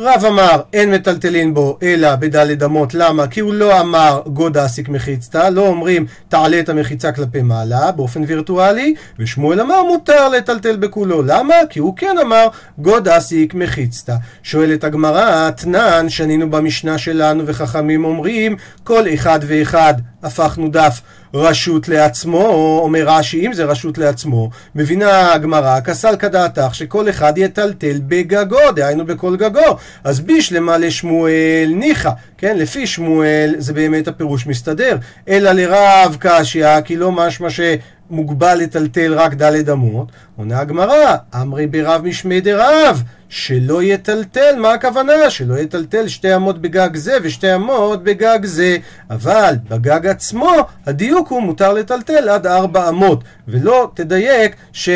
רב 0.00 0.24
אמר 0.24 0.60
אין 0.72 0.90
מטלטלין 0.90 1.54
בו 1.54 1.78
אלא 1.82 2.16
בדלת 2.16 2.62
אמות, 2.62 2.94
למה? 2.94 3.26
כי 3.26 3.40
הוא 3.40 3.54
לא 3.54 3.80
אמר 3.80 4.22
גוד 4.26 4.56
אסיק 4.56 4.88
מחיצתא, 4.88 5.48
לא 5.48 5.66
אומרים 5.66 6.06
תעלה 6.28 6.60
את 6.60 6.68
המחיצה 6.68 7.12
כלפי 7.12 7.42
מעלה 7.42 7.92
באופן 7.92 8.22
וירטואלי, 8.26 8.94
ושמואל 9.18 9.60
אמר 9.60 9.82
מותר 9.82 10.28
לטלטל 10.28 10.76
בכולו, 10.76 11.22
למה? 11.22 11.54
כי 11.70 11.78
הוא 11.80 11.96
כן 11.96 12.16
אמר 12.22 12.48
גוד 12.78 13.08
אסיק 13.08 13.54
מחיצתא. 13.54 14.14
שואלת 14.42 14.84
הגמרא, 14.84 15.50
תנן, 15.50 16.08
שנינו 16.08 16.50
במשנה 16.50 16.98
שלנו 16.98 17.46
וחכמים 17.46 18.04
אומרים 18.04 18.56
כל 18.84 19.04
אחד 19.14 19.40
ואחד 19.46 19.94
הפכנו 20.22 20.68
דף 20.68 21.00
רשות 21.34 21.88
לעצמו, 21.88 22.80
אומר 22.82 23.04
רש"י, 23.06 23.46
אם 23.46 23.52
זה 23.52 23.64
רשות 23.64 23.98
לעצמו, 23.98 24.50
מבינה 24.74 25.32
הגמרא, 25.32 25.80
כסל 25.80 26.16
כדעתך 26.16 26.74
שכל 26.74 27.08
אחד 27.08 27.38
יטלטל 27.38 28.00
בגגו, 28.08 28.72
דהיינו 28.76 29.06
בכל 29.06 29.36
גגו. 29.36 29.76
אז 30.04 30.20
בישלמה 30.20 30.78
לשמואל 30.78 31.72
ניחא, 31.74 32.10
כן, 32.38 32.58
לפי 32.58 32.86
שמואל 32.86 33.54
זה 33.58 33.72
באמת 33.72 34.08
הפירוש 34.08 34.46
מסתדר, 34.46 34.96
אלא 35.28 35.52
לרב 35.52 36.16
קשיא, 36.20 36.80
כי 36.84 36.96
לא 36.96 37.12
משמע 37.12 37.50
ש... 37.50 37.60
מוגבל 38.10 38.54
לטלטל 38.54 39.14
רק 39.14 39.34
דלת 39.34 39.68
אמות, 39.68 40.12
עונה 40.36 40.60
הגמרא, 40.60 41.16
אמרי 41.34 41.66
ברב 41.66 42.04
משמי 42.04 42.40
דרב, 42.40 43.02
שלא 43.28 43.82
יטלטל, 43.82 44.56
מה 44.58 44.72
הכוונה? 44.72 45.30
שלא 45.30 45.58
יטלטל 45.58 46.08
שתי 46.08 46.36
אמות 46.36 46.60
בגג 46.60 46.96
זה 46.96 47.16
ושתי 47.22 47.54
אמות 47.54 48.02
בגג 48.04 48.38
זה, 48.44 48.76
אבל 49.10 49.54
בגג 49.68 50.06
עצמו 50.06 50.52
הדיוק 50.86 51.28
הוא 51.28 51.42
מותר 51.42 51.72
לטלטל 51.72 52.28
עד 52.28 52.46
ארבע 52.46 52.88
אמות, 52.88 53.24
ולא 53.48 53.90
תדייק 53.94 54.56
ש... 54.72 54.88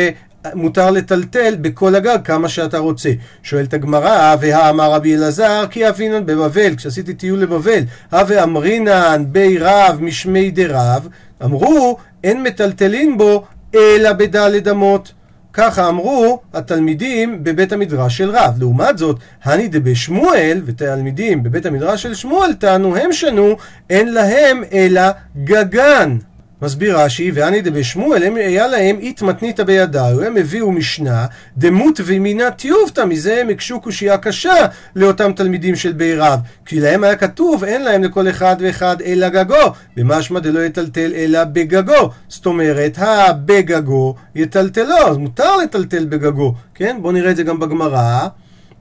מותר 0.53 0.91
לטלטל 0.91 1.55
בכל 1.61 1.95
הגג 1.95 2.17
כמה 2.23 2.49
שאתה 2.49 2.77
רוצה. 2.77 3.09
שואלת 3.43 3.73
הגמרא, 3.73 4.35
והאמר 4.39 4.91
רבי 4.91 5.15
אלעזר, 5.15 5.65
כי 5.69 5.89
אבינן 5.89 6.25
בבבל, 6.25 6.75
כשעשיתי 6.75 7.13
טיול 7.13 7.39
לבבל, 7.39 7.83
הווה 8.11 8.43
אמרינן 8.43 9.23
בי 9.27 9.57
רב 9.57 9.97
משמי 10.01 10.51
דרב, 10.51 11.07
אמרו, 11.43 11.97
אין 12.23 12.43
מטלטלין 12.43 13.17
בו 13.17 13.43
אלא 13.75 14.13
בדלת 14.13 14.67
אמות. 14.67 15.11
ככה 15.53 15.89
אמרו 15.89 16.39
התלמידים 16.53 17.43
בבית 17.43 17.71
המדרש 17.71 18.17
של 18.17 18.29
רב. 18.29 18.55
לעומת 18.59 18.97
זאת, 18.97 19.17
הני 19.43 19.67
דבשמואל, 19.67 20.61
ותלמידים 20.65 21.43
בבית 21.43 21.65
המדרש 21.65 22.03
של 22.03 22.13
שמואל 22.13 22.53
טענו, 22.53 22.95
הם 22.95 23.13
שנו, 23.13 23.55
אין 23.89 24.13
להם 24.13 24.63
אלא 24.73 25.01
גגן. 25.43 26.17
מסביר 26.63 26.99
רש"י, 26.99 27.31
ואני 27.33 27.61
דבשמואל, 27.61 28.23
היה 28.35 28.67
להם 28.67 28.99
אית 28.99 29.21
מתניתא 29.21 29.63
בידיו, 29.63 30.23
הם 30.23 30.37
הביאו 30.37 30.71
משנה, 30.71 31.25
דמות 31.57 31.99
ומינה 32.05 32.51
טיובתא, 32.51 33.05
מזה 33.05 33.41
הם 33.41 33.49
הקשו 33.49 33.81
קושייה 33.81 34.17
קשה 34.17 34.53
לאותם 34.95 35.33
תלמידים 35.33 35.75
של 35.75 35.93
בי 35.93 36.15
רב, 36.15 36.39
כי 36.65 36.79
להם 36.79 37.03
היה 37.03 37.15
כתוב, 37.15 37.63
אין 37.63 37.83
להם 37.83 38.03
לכל 38.03 38.29
אחד 38.29 38.55
ואחד 38.59 39.01
אלא 39.01 39.29
גגו, 39.29 39.73
במשמע 39.97 40.39
דלא 40.39 40.59
יטלטל 40.59 41.11
אלא 41.15 41.43
בגגו, 41.43 42.09
זאת 42.27 42.45
אומרת, 42.45 42.97
הבגגו 42.97 44.15
יטלטלו, 44.35 45.07
אז 45.07 45.17
מותר 45.17 45.57
לטלטל 45.57 46.05
בגגו, 46.05 46.53
כן? 46.75 46.97
בואו 47.01 47.13
נראה 47.13 47.31
את 47.31 47.35
זה 47.35 47.43
גם 47.43 47.59
בגמרא. 47.59 48.27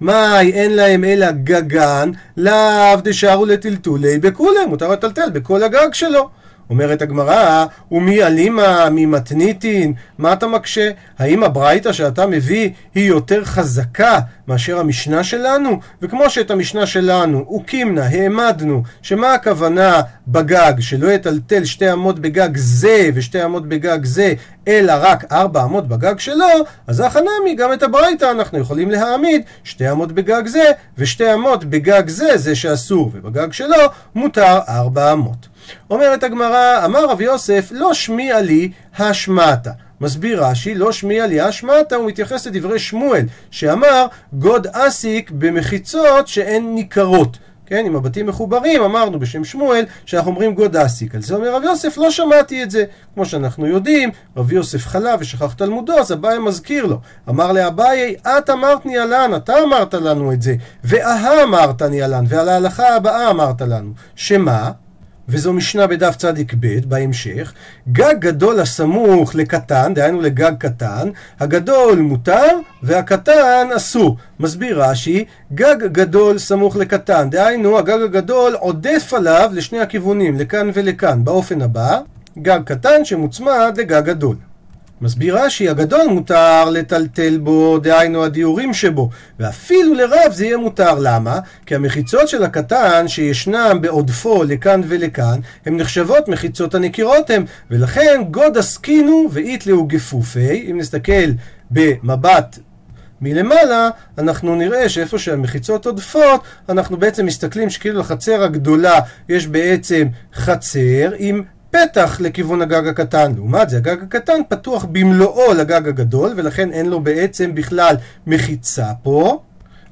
מאי 0.01 0.53
אין 0.53 0.75
להם 0.75 1.05
אלא 1.05 1.31
גגן, 1.31 2.11
לאו 2.37 3.01
דשארו 3.05 3.47
לטלטולי 3.47 4.19
בכולי, 4.19 4.67
מותר 4.69 4.89
לטלטל 4.89 5.31
בכל 5.31 5.63
הגג 5.63 5.89
שלו. 5.93 6.42
אומרת 6.73 7.03
הגמרא, 7.03 7.67
ומי 7.91 8.23
אלימה 8.23 8.89
ממתניתין? 8.91 9.93
מה 10.19 10.33
אתה 10.33 10.47
מקשה? 10.47 10.91
האם 11.19 11.45
הברייתא 11.45 11.93
שאתה 11.93 12.27
מביא 12.27 12.71
היא 12.95 13.09
יותר 13.09 13.45
חזקה 13.45 14.19
מאשר 14.49 14.79
המשנה 14.79 15.25
שלנו? 15.25 15.81
וכמו 16.03 16.31
שאת 16.31 16.51
המשנה 16.51 16.87
שלנו, 16.87 17.57
וקימנה, 17.57 18.07
העמדנו, 18.07 18.83
שמה 19.03 19.35
הכוונה 19.35 20.01
בגג, 20.29 20.73
שלא 20.81 21.13
יטלטל 21.13 21.65
שתי 21.65 21.93
אמות 21.93 22.19
בגג 22.19 22.57
זה 22.57 23.11
ושתי 23.15 23.45
אמות 23.45 23.69
בגג 23.69 24.05
זה, 24.05 24.35
אלא 24.69 24.93
רק 25.01 25.33
ארבע 25.33 25.65
אמות 25.65 25.89
בגג 25.89 26.19
שלו, 26.19 26.47
אז 26.87 27.01
החנמי, 27.01 27.55
גם 27.59 27.73
את 27.73 27.83
הברייתא 27.83 28.31
אנחנו 28.31 28.59
יכולים 28.59 28.91
להעמיד 28.91 29.43
שתי 29.65 29.91
אמות 29.91 30.13
בגג 30.13 30.47
זה 30.47 30.71
ושתי 30.99 31.35
אמות 31.35 31.65
בגג 31.65 32.09
זה, 32.09 32.37
זה 32.37 32.55
שאסור, 32.55 33.11
ובגג 33.15 33.53
שלו 33.53 33.77
מותר 34.15 34.59
ארבע 34.69 35.13
אמות. 35.13 35.52
אומרת 35.91 36.23
הגמרא, 36.23 36.85
אמר 36.85 37.05
רב 37.05 37.21
יוסף, 37.21 37.69
לא 37.71 37.95
שמיע 37.95 38.41
לי 38.41 38.71
השמעתה. 38.99 39.71
מסביר 40.01 40.45
רש"י, 40.45 40.75
לא 40.75 40.93
שמיע 40.93 41.27
לי 41.27 41.41
הא 41.41 41.53
שמעתא, 41.53 41.97
הוא 41.97 42.09
מתייחס 42.09 42.47
לדברי 42.47 42.79
שמואל, 42.79 43.25
שאמר 43.51 44.07
גוד 44.33 44.67
אסיק 44.67 45.31
במחיצות 45.31 46.29
שהן 46.29 46.75
ניכרות. 46.75 47.39
כן, 47.67 47.87
אם 47.87 47.97
הבתים 47.97 48.27
מחוברים, 48.27 48.83
אמרנו 48.83 49.19
בשם 49.19 49.45
שמואל, 49.45 49.85
שאנחנו 50.07 50.31
אומרים 50.31 50.55
גוד 50.55 50.77
אסיק. 50.77 51.15
על 51.15 51.23
זה 51.23 51.35
אומר 51.35 51.55
רב 51.55 51.63
יוסף, 51.63 51.99
לא 51.99 52.11
שמעתי 52.11 52.63
את 52.63 52.71
זה. 52.71 52.85
כמו 53.15 53.27
שאנחנו 53.27 53.67
יודעים, 53.67 54.11
רב 54.37 54.53
יוסף 54.53 54.87
חלה 54.87 55.15
ושכח 55.21 55.53
תלמודו, 55.53 55.99
אז 55.99 56.13
אביי 56.13 56.39
מזכיר 56.39 56.87
לו. 56.87 56.99
אמר 57.29 57.53
לאביי, 57.53 58.15
את 58.23 58.51
אמרת 58.51 58.87
ניהלן, 58.87 59.31
אתה 59.37 59.53
אמרת 59.63 59.95
לנו 59.95 60.33
את 60.33 60.43
זה, 60.43 60.55
ואהא 60.85 61.43
אמרת 61.43 61.83
ניהלן, 61.83 62.25
ועל 62.29 62.49
ההלכה 62.49 62.97
הבאה 62.97 63.31
אמרת 63.31 63.61
לנו. 63.61 63.93
שמה? 64.17 64.71
וזו 65.33 65.53
משנה 65.53 65.87
בדף 65.87 66.17
צדיק 66.17 66.55
ב' 66.61 66.89
בהמשך, 66.89 67.53
גג 67.93 68.15
גדול 68.19 68.61
הסמוך 68.61 69.35
לקטן, 69.35 69.95
דהיינו 69.95 70.21
לגג 70.21 70.53
קטן, 70.59 71.09
הגדול 71.41 71.99
מותר 71.99 72.59
והקטן 72.83 73.69
אסור. 73.77 74.17
מסביר 74.41 74.83
רש"י, 74.83 75.25
גג 75.55 75.77
גדול 75.93 76.39
סמוך 76.39 76.77
לקטן, 76.77 77.31
דהיינו 77.31 77.79
הגג 77.79 78.03
הגדול 78.05 78.55
עודף 78.55 79.13
עליו 79.17 79.51
לשני 79.55 79.81
הכיוונים, 79.81 80.39
לכאן 80.39 80.71
ולכאן, 80.75 81.25
באופן 81.25 81.63
הבא, 81.63 81.99
גג 82.39 82.61
קטן 82.65 83.05
שמוצמד 83.05 83.75
לגג 83.77 84.05
גדול. 84.05 84.37
מסביר 85.03 85.39
רש"י, 85.39 85.69
הגדול 85.69 86.07
מותר 86.07 86.71
לטלטל 86.71 87.39
בו, 87.39 87.79
דהיינו 87.79 88.25
הדיורים 88.25 88.75
שבו, 88.75 89.11
ואפילו 89.41 89.95
לרב 89.95 90.33
זה 90.33 90.45
יהיה 90.45 90.57
מותר. 90.57 90.99
למה? 90.99 91.39
כי 91.67 91.75
המחיצות 91.75 92.29
של 92.29 92.45
הקטן 92.45 93.09
שישנם 93.09 93.79
בעודפו 93.81 94.45
לכאן 94.45 94.81
ולכאן, 94.89 95.41
הן 95.67 95.77
נחשבות 95.77 96.29
מחיצות 96.29 96.75
הנקירות 96.75 97.31
הם, 97.31 97.45
ולכן 97.71 98.23
גוד 98.31 98.59
עסקינו 98.59 99.29
ואיתלאו 99.33 99.87
גפופי, 99.87 100.67
אם 100.71 100.79
נסתכל 100.79 101.31
במבט 101.71 102.59
מלמעלה, 103.21 103.89
אנחנו 104.19 104.57
נראה 104.57 104.89
שאיפה 104.89 105.19
שהמחיצות 105.19 105.87
עודפות, 105.87 106.41
אנחנו 106.69 106.97
בעצם 106.97 107.27
מסתכלים 107.27 107.71
שכאילו 107.71 108.01
לחצר 108.01 108.43
הגדולה 108.43 109.01
יש 109.29 109.47
בעצם 109.47 110.07
חצר 110.35 111.11
עם 111.19 111.43
פתח 111.73 112.21
לכיוון 112.21 112.63
הגג 112.63 112.87
הקטן. 112.89 113.33
לעומת 113.35 113.71
זה, 113.71 113.77
הגג 113.77 114.03
הקטן 114.03 114.41
פתוח 114.49 114.87
במלואו 114.93 115.55
לגג 115.55 115.89
הגדול, 115.89 116.33
ולכן 116.37 116.71
אין 116.71 116.87
לו 116.87 117.01
בעצם 117.01 117.55
בכלל 117.55 117.97
מחיצה 118.27 118.87
פה. 119.03 119.41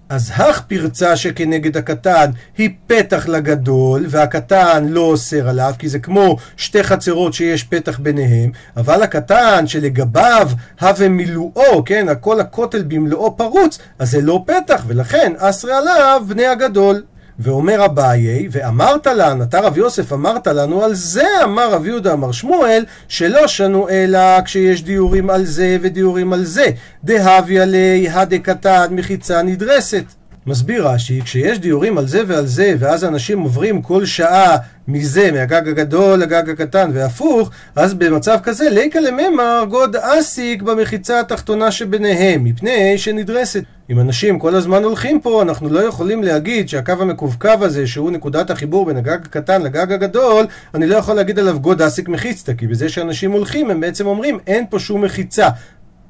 אז 0.08 0.32
הך 0.34 0.60
פרצה 0.60 1.16
שכנגד 1.16 1.76
הקטן 1.76 2.30
היא 2.58 2.70
פתח 2.86 3.28
לגדול, 3.28 4.04
והקטן 4.08 4.88
לא 4.88 5.00
אוסר 5.00 5.48
עליו, 5.48 5.74
כי 5.78 5.88
זה 5.88 5.98
כמו 5.98 6.36
שתי 6.56 6.82
חצרות 6.82 7.34
שיש 7.34 7.64
פתח 7.64 7.98
ביניהם, 7.98 8.50
אבל 8.76 9.02
הקטן 9.02 9.66
שלגביו 9.66 10.50
הווה 10.80 11.08
מילואו, 11.08 11.84
כן, 11.84 12.06
כל 12.20 12.40
הכותל 12.40 12.82
במלואו 12.82 13.36
פרוץ, 13.36 13.78
אז 13.98 14.10
זה 14.10 14.20
לא 14.20 14.44
פתח, 14.46 14.84
ולכן 14.86 15.32
אסרה 15.38 15.78
עליו 15.78 16.22
בני 16.28 16.46
הגדול. 16.46 17.02
ואומר 17.42 17.84
אביי, 17.84 18.48
ואמרת 18.50 19.06
לנו, 19.06 19.44
אתה 19.44 19.60
רב 19.60 19.78
יוסף 19.78 20.12
אמרת 20.12 20.46
לנו, 20.46 20.84
על 20.84 20.94
זה 20.94 21.26
אמר 21.44 21.70
רב 21.70 21.86
יהודה 21.86 22.12
אמר 22.12 22.32
שמואל, 22.32 22.84
שלא 23.08 23.46
שנו 23.46 23.88
אלא 23.88 24.40
כשיש 24.44 24.82
דיורים 24.82 25.30
על 25.30 25.44
זה 25.44 25.76
ודיורים 25.80 26.32
על 26.32 26.44
זה. 26.44 26.66
דהויא 27.04 27.62
ליה 27.62 28.08
הדקתד 28.10 28.88
מחיצה 28.90 29.42
נדרסת. 29.42 30.19
מסביר 30.46 30.88
רש"י, 30.88 31.20
כשיש 31.24 31.58
דיורים 31.58 31.98
על 31.98 32.06
זה 32.06 32.22
ועל 32.26 32.46
זה, 32.46 32.74
ואז 32.78 33.04
אנשים 33.04 33.40
עוברים 33.40 33.82
כל 33.82 34.04
שעה 34.04 34.56
מזה, 34.88 35.32
מהגג 35.32 35.68
הגדול 35.68 36.18
לגג 36.18 36.50
הקטן 36.50 36.90
והפוך, 36.94 37.50
אז 37.76 37.94
במצב 37.94 38.38
כזה, 38.42 38.70
ליכא 38.70 39.00
למימר 39.00 39.64
גוד 39.70 39.96
אסיק 39.96 40.62
במחיצה 40.62 41.20
התחתונה 41.20 41.70
שביניהם, 41.70 42.44
מפני 42.44 42.98
שנדרסת. 42.98 43.64
אם 43.90 44.00
אנשים 44.00 44.38
כל 44.38 44.54
הזמן 44.54 44.84
הולכים 44.84 45.20
פה, 45.20 45.42
אנחנו 45.42 45.68
לא 45.68 45.80
יכולים 45.80 46.22
להגיד 46.24 46.68
שהקו 46.68 46.92
המקווקו 46.92 47.48
הזה, 47.60 47.86
שהוא 47.86 48.10
נקודת 48.10 48.50
החיבור 48.50 48.86
בין 48.86 48.96
הגג 48.96 49.18
הקטן 49.24 49.62
לגג 49.62 49.92
הגדול, 49.92 50.46
אני 50.74 50.86
לא 50.86 50.96
יכול 50.96 51.14
להגיד 51.14 51.38
עליו 51.38 51.60
גוד 51.60 51.82
אסיק 51.82 52.08
מחיצתא, 52.08 52.52
כי 52.54 52.66
בזה 52.66 52.88
שאנשים 52.88 53.32
הולכים, 53.32 53.70
הם 53.70 53.80
בעצם 53.80 54.06
אומרים, 54.06 54.38
אין 54.46 54.64
פה 54.70 54.78
שום 54.78 55.04
מחיצה. 55.04 55.48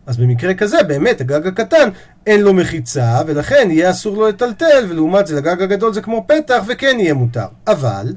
אז 0.07 0.17
במקרה 0.17 0.55
כזה, 0.55 0.83
באמת, 0.83 1.21
הגג 1.21 1.47
הקטן 1.47 1.89
אין 2.27 2.41
לו 2.41 2.55
מחיצה, 2.55 3.21
ולכן 3.27 3.69
יהיה 3.71 3.91
אסור 3.91 4.17
לו 4.17 4.29
לטלטל, 4.29 4.87
ולעומת 4.89 5.27
זה 5.27 5.37
לגג 5.37 5.63
הגדול 5.63 5.93
זה 5.93 6.03
כמו 6.03 6.25
פתח, 6.29 6.63
וכן 6.67 6.97
יהיה 6.99 7.15
מותר. 7.15 7.47
אבל... 7.67 8.13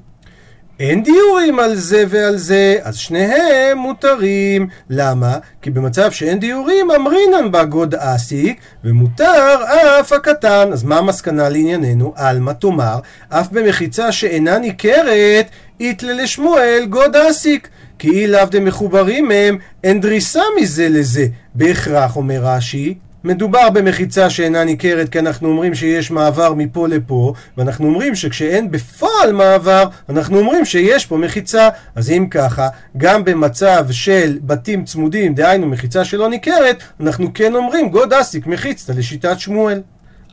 אין 0.80 1.04
דיורים 1.04 1.60
על 1.60 1.76
זה 1.76 2.04
ועל 2.10 2.38
זה, 2.38 2.78
אז 2.82 2.96
שניהם 2.96 3.78
מותרים. 3.78 4.68
למה? 4.90 5.38
כי 5.62 5.70
במצב 5.70 6.12
שאין 6.12 6.40
דיורים, 6.40 6.92
אמרינן 6.92 7.52
בגוד 7.52 7.96
אסיק, 7.96 8.60
ומותר 8.84 9.64
אף 10.00 10.14
הקטן. 10.14 10.70
אז 10.74 10.84
מה 10.84 10.98
המסקנה 10.98 11.50
לענייננו? 11.50 12.14
עלמא 12.16 12.52
תאמר, 12.52 13.00
אף 13.30 13.48
במחיצה 13.52 14.12
שאינה 14.12 14.58
ניכרת, 14.58 15.50
איתלה 15.80 16.14
לשמואל 16.14 16.86
גוד 16.90 17.16
אסיק. 17.16 17.70
כי 18.04 18.10
אי 18.10 18.28
לאו 18.28 18.46
דמחוברים 18.46 19.28
מהם, 19.28 19.58
אין 19.84 20.02
דריסה 20.02 20.42
מזה 20.62 20.90
לזה. 20.90 21.28
בהכרח, 21.56 22.16
אומר 22.16 22.40
רש"י, 22.44 22.96
מדובר 23.24 23.70
במחיצה 23.70 24.30
שאינה 24.30 24.64
ניכרת 24.64 25.10
כי 25.10 25.20
אנחנו 25.20 25.50
אומרים 25.50 25.76
שיש 25.76 26.12
מעבר 26.12 26.54
מפה 26.54 26.88
לפה 26.88 27.34
ואנחנו 27.58 27.88
אומרים 27.88 28.16
שכשאין 28.16 28.72
בפועל 28.72 29.32
מעבר 29.34 29.86
אנחנו 30.10 30.40
אומרים 30.40 30.66
שיש 30.66 31.06
פה 31.06 31.18
מחיצה 31.18 31.70
אז 31.96 32.10
אם 32.10 32.28
ככה 32.32 32.68
גם 32.98 33.26
במצב 33.26 33.86
של 33.92 34.40
בתים 34.42 34.86
צמודים 34.86 35.36
דהיינו 35.36 35.68
מחיצה 35.68 36.06
שלא 36.06 36.30
ניכרת 36.30 36.84
אנחנו 37.00 37.34
כן 37.34 37.56
אומרים 37.56 37.90
גוד 37.90 38.14
אסיק 38.14 38.48
מחיצתא 38.48 38.92
לשיטת 38.92 39.40
שמואל 39.40 39.82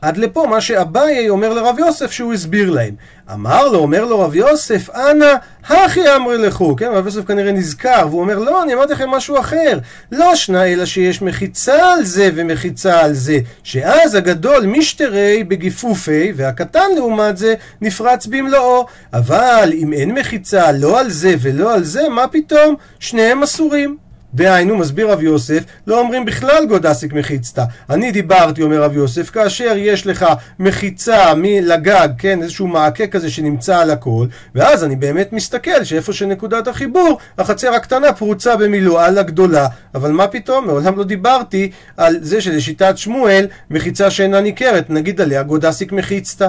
עד 0.01 0.17
לפה 0.17 0.45
מה 0.49 0.61
שאביי 0.61 1.29
אומר 1.29 1.53
לרב 1.53 1.79
יוסף 1.79 2.11
שהוא 2.11 2.33
הסביר 2.33 2.69
להם. 2.69 2.95
אמר 3.33 3.67
לו, 3.67 3.79
אומר 3.79 4.05
לו 4.05 4.19
רב 4.19 4.35
יוסף, 4.35 4.89
אנא, 4.89 5.33
הכי 5.67 6.15
אמרי 6.15 6.37
לכו. 6.37 6.75
כן, 6.75 6.91
רב 6.93 7.05
יוסף 7.05 7.25
כנראה 7.25 7.51
נזכר, 7.51 8.07
והוא 8.09 8.21
אומר, 8.21 8.39
לא, 8.39 8.63
אני 8.63 8.73
אמרתי 8.73 8.93
לכם 8.93 9.09
משהו 9.09 9.39
אחר. 9.39 9.79
לא 10.11 10.35
שנה, 10.35 10.65
אלא 10.65 10.85
שיש 10.85 11.21
מחיצה 11.21 11.93
על 11.93 12.03
זה 12.03 12.29
ומחיצה 12.35 12.99
על 12.99 13.13
זה. 13.13 13.37
שאז 13.63 14.15
הגדול 14.15 14.65
משתרי 14.65 15.43
בגיפופי, 15.43 16.33
והקטן 16.35 16.89
לעומת 16.95 17.37
זה 17.37 17.53
נפרץ 17.81 18.25
במלואו. 18.25 18.85
אבל 19.13 19.71
אם 19.73 19.93
אין 19.93 20.11
מחיצה 20.11 20.71
לא 20.71 20.99
על 20.99 21.09
זה 21.09 21.35
ולא 21.41 21.73
על 21.73 21.83
זה, 21.83 22.09
מה 22.09 22.27
פתאום? 22.27 22.75
שניהם 22.99 23.43
אסורים. 23.43 23.97
דהיינו, 24.33 24.77
מסביר 24.77 25.11
רב 25.11 25.21
יוסף, 25.21 25.63
לא 25.87 25.99
אומרים 25.99 26.25
בכלל 26.25 26.65
גודסיק 26.65 27.13
מחיצתא. 27.13 27.63
אני 27.89 28.11
דיברתי, 28.11 28.61
אומר 28.61 28.83
רב 28.83 28.95
יוסף, 28.95 29.29
כאשר 29.29 29.73
יש 29.77 30.07
לך 30.07 30.25
מחיצה 30.59 31.33
מלגג, 31.35 32.09
כן, 32.17 32.41
איזשהו 32.41 32.67
מעקה 32.67 33.07
כזה 33.07 33.29
שנמצא 33.29 33.77
על 33.77 33.91
הכל, 33.91 34.27
ואז 34.55 34.83
אני 34.83 34.95
באמת 34.95 35.33
מסתכל 35.33 35.83
שאיפה 35.83 36.13
שנקודת 36.13 36.67
החיבור, 36.67 37.19
החצר 37.37 37.73
הקטנה 37.73 38.13
פרוצה 38.13 38.55
במילואה 38.55 39.09
לגדולה. 39.09 39.67
אבל 39.95 40.11
מה 40.11 40.27
פתאום, 40.27 40.67
מעולם 40.67 40.97
לא 40.97 41.03
דיברתי 41.03 41.71
על 41.97 42.17
זה 42.21 42.41
שלשיטת 42.41 42.97
שמואל, 42.97 43.47
מחיצה 43.71 44.11
שאינה 44.11 44.41
ניכרת, 44.41 44.89
נגיד 44.89 45.21
עליה 45.21 45.43
גודסיק 45.43 45.91
מחיצתא. 45.91 46.47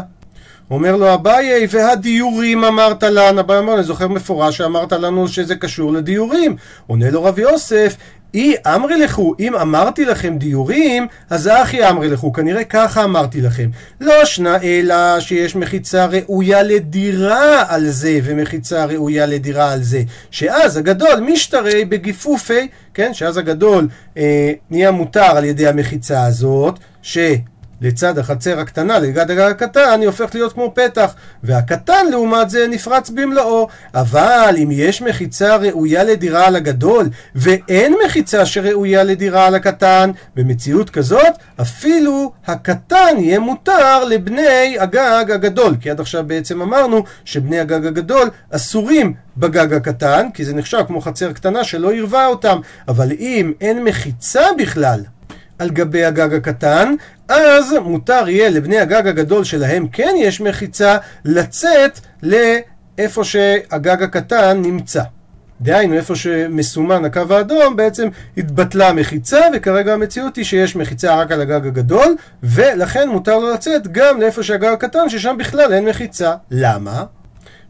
אומר 0.73 0.97
לו 0.97 1.14
אביי, 1.14 1.67
והדיורים 1.71 2.64
אמרת 2.64 3.02
לנו, 3.02 3.41
אביי 3.41 3.59
אמר, 3.59 3.75
אני 3.75 3.83
זוכר 3.83 4.09
מפורש 4.09 4.57
שאמרת 4.57 4.93
לנו 4.93 5.29
שזה 5.29 5.57
קשור 5.57 5.93
לדיורים. 5.93 6.57
עונה 6.87 7.11
לו 7.11 7.25
רב 7.25 7.38
יוסף, 7.38 7.97
אי 8.35 8.55
אמרי 8.67 8.97
לכו, 8.97 9.35
אם 9.41 9.55
אמרתי 9.57 10.05
לכם 10.05 10.38
דיורים, 10.38 11.07
אז 11.31 11.49
אחי 11.49 11.88
אמרי 11.88 12.09
לכו, 12.09 12.33
כנראה 12.33 12.64
ככה 12.64 13.05
אמרתי 13.05 13.41
לכם. 13.41 13.71
לא 14.00 14.25
שנה 14.25 14.62
אלא 14.62 15.21
שיש 15.21 15.57
מחיצה 15.57 16.07
ראויה 16.07 16.62
לדירה 16.62 17.64
על 17.69 17.88
זה, 17.88 18.19
ומחיצה 18.25 18.85
ראויה 18.85 19.26
לדירה 19.26 19.73
על 19.73 19.83
זה. 19.83 20.02
שאז 20.31 20.76
הגדול 20.76 21.21
משתרי 21.21 21.85
בגיפופי, 21.85 22.69
כן, 22.95 23.14
שאז 23.14 23.37
הגדול 23.37 23.88
אה, 24.17 24.52
נהיה 24.71 24.91
מותר 24.91 25.37
על 25.37 25.45
ידי 25.45 25.67
המחיצה 25.67 26.25
הזאת, 26.25 26.79
ש... 27.02 27.19
לצד 27.83 28.19
החצר 28.19 28.61
הקטנה, 28.61 28.99
לגד 28.99 29.31
הגג 29.31 29.51
הקטן, 29.51 30.01
היא 30.01 30.07
הופכת 30.07 30.35
להיות 30.35 30.53
כמו 30.53 30.73
פתח. 30.75 31.14
והקטן 31.42 32.07
לעומת 32.11 32.51
זה 32.51 32.66
נפרץ 32.68 33.11
במלואו. 33.11 33.68
אבל 33.95 34.55
אם 34.62 34.68
יש 34.73 35.03
מחיצה 35.03 35.57
ראויה 35.57 36.05
לדירה 36.05 36.47
על 36.47 36.57
הגדול, 36.57 37.09
ואין 37.35 37.95
מחיצה 38.07 38.47
שראויה 38.47 39.05
לדירה 39.05 39.47
על 39.47 39.55
הקטן, 39.55 40.11
במציאות 40.37 40.90
כזאת, 40.90 41.33
אפילו 41.61 42.33
הקטן 42.47 43.16
יהיה 43.18 43.38
מותר 43.38 44.05
לבני 44.05 44.77
הגג 44.81 45.31
הגדול. 45.35 45.77
כי 45.81 45.90
עד 45.90 46.01
עכשיו 46.01 46.25
בעצם 46.27 46.62
אמרנו 46.62 47.05
שבני 47.25 47.61
הגג 47.61 47.87
הגדול 47.87 48.31
אסורים 48.51 49.14
בגג 49.37 49.73
הקטן, 49.73 50.29
כי 50.35 50.45
זה 50.45 50.55
נחשב 50.55 50.83
כמו 50.87 51.01
חצר 51.01 51.33
קטנה 51.33 51.64
שלא 51.64 51.90
עירבה 51.90 52.27
אותם. 52.27 52.61
אבל 52.88 53.12
אם 53.12 53.53
אין 53.61 53.85
מחיצה 53.85 54.42
בכלל, 54.59 55.01
על 55.62 55.70
גבי 55.70 56.05
הגג 56.05 56.35
הקטן, 56.35 56.94
אז 57.29 57.75
מותר 57.85 58.29
יהיה 58.29 58.51
לבני 58.51 58.79
הגג 58.79 59.09
הגדול 59.09 59.44
שלהם 59.44 59.88
כן 59.88 60.14
יש 60.18 60.40
מחיצה 60.40 60.96
לצאת 61.25 62.01
לאיפה 62.22 63.25
שהגג 63.25 64.03
הקטן 64.03 64.62
נמצא. 64.62 65.03
דהיינו, 65.61 65.94
איפה 65.94 66.16
שמסומן 66.16 67.05
הקו 67.05 67.20
האדום, 67.31 67.77
בעצם 67.77 68.09
התבטלה 68.37 68.88
המחיצה, 68.88 69.40
וכרגע 69.55 69.94
המציאות 69.94 70.37
היא 70.37 70.44
שיש 70.44 70.77
מחיצה 70.77 71.14
רק 71.16 71.33
על 71.33 71.40
הגג 71.40 71.66
הגדול, 71.66 72.16
ולכן 72.42 73.09
מותר 73.09 73.38
לו 73.38 73.53
לצאת 73.55 73.92
גם 73.92 74.20
לאיפה 74.20 74.42
שהגג 74.42 74.72
הקטן, 74.72 75.09
ששם 75.09 75.37
בכלל 75.38 75.72
אין 75.72 75.85
מחיצה. 75.85 76.35
למה? 76.51 77.05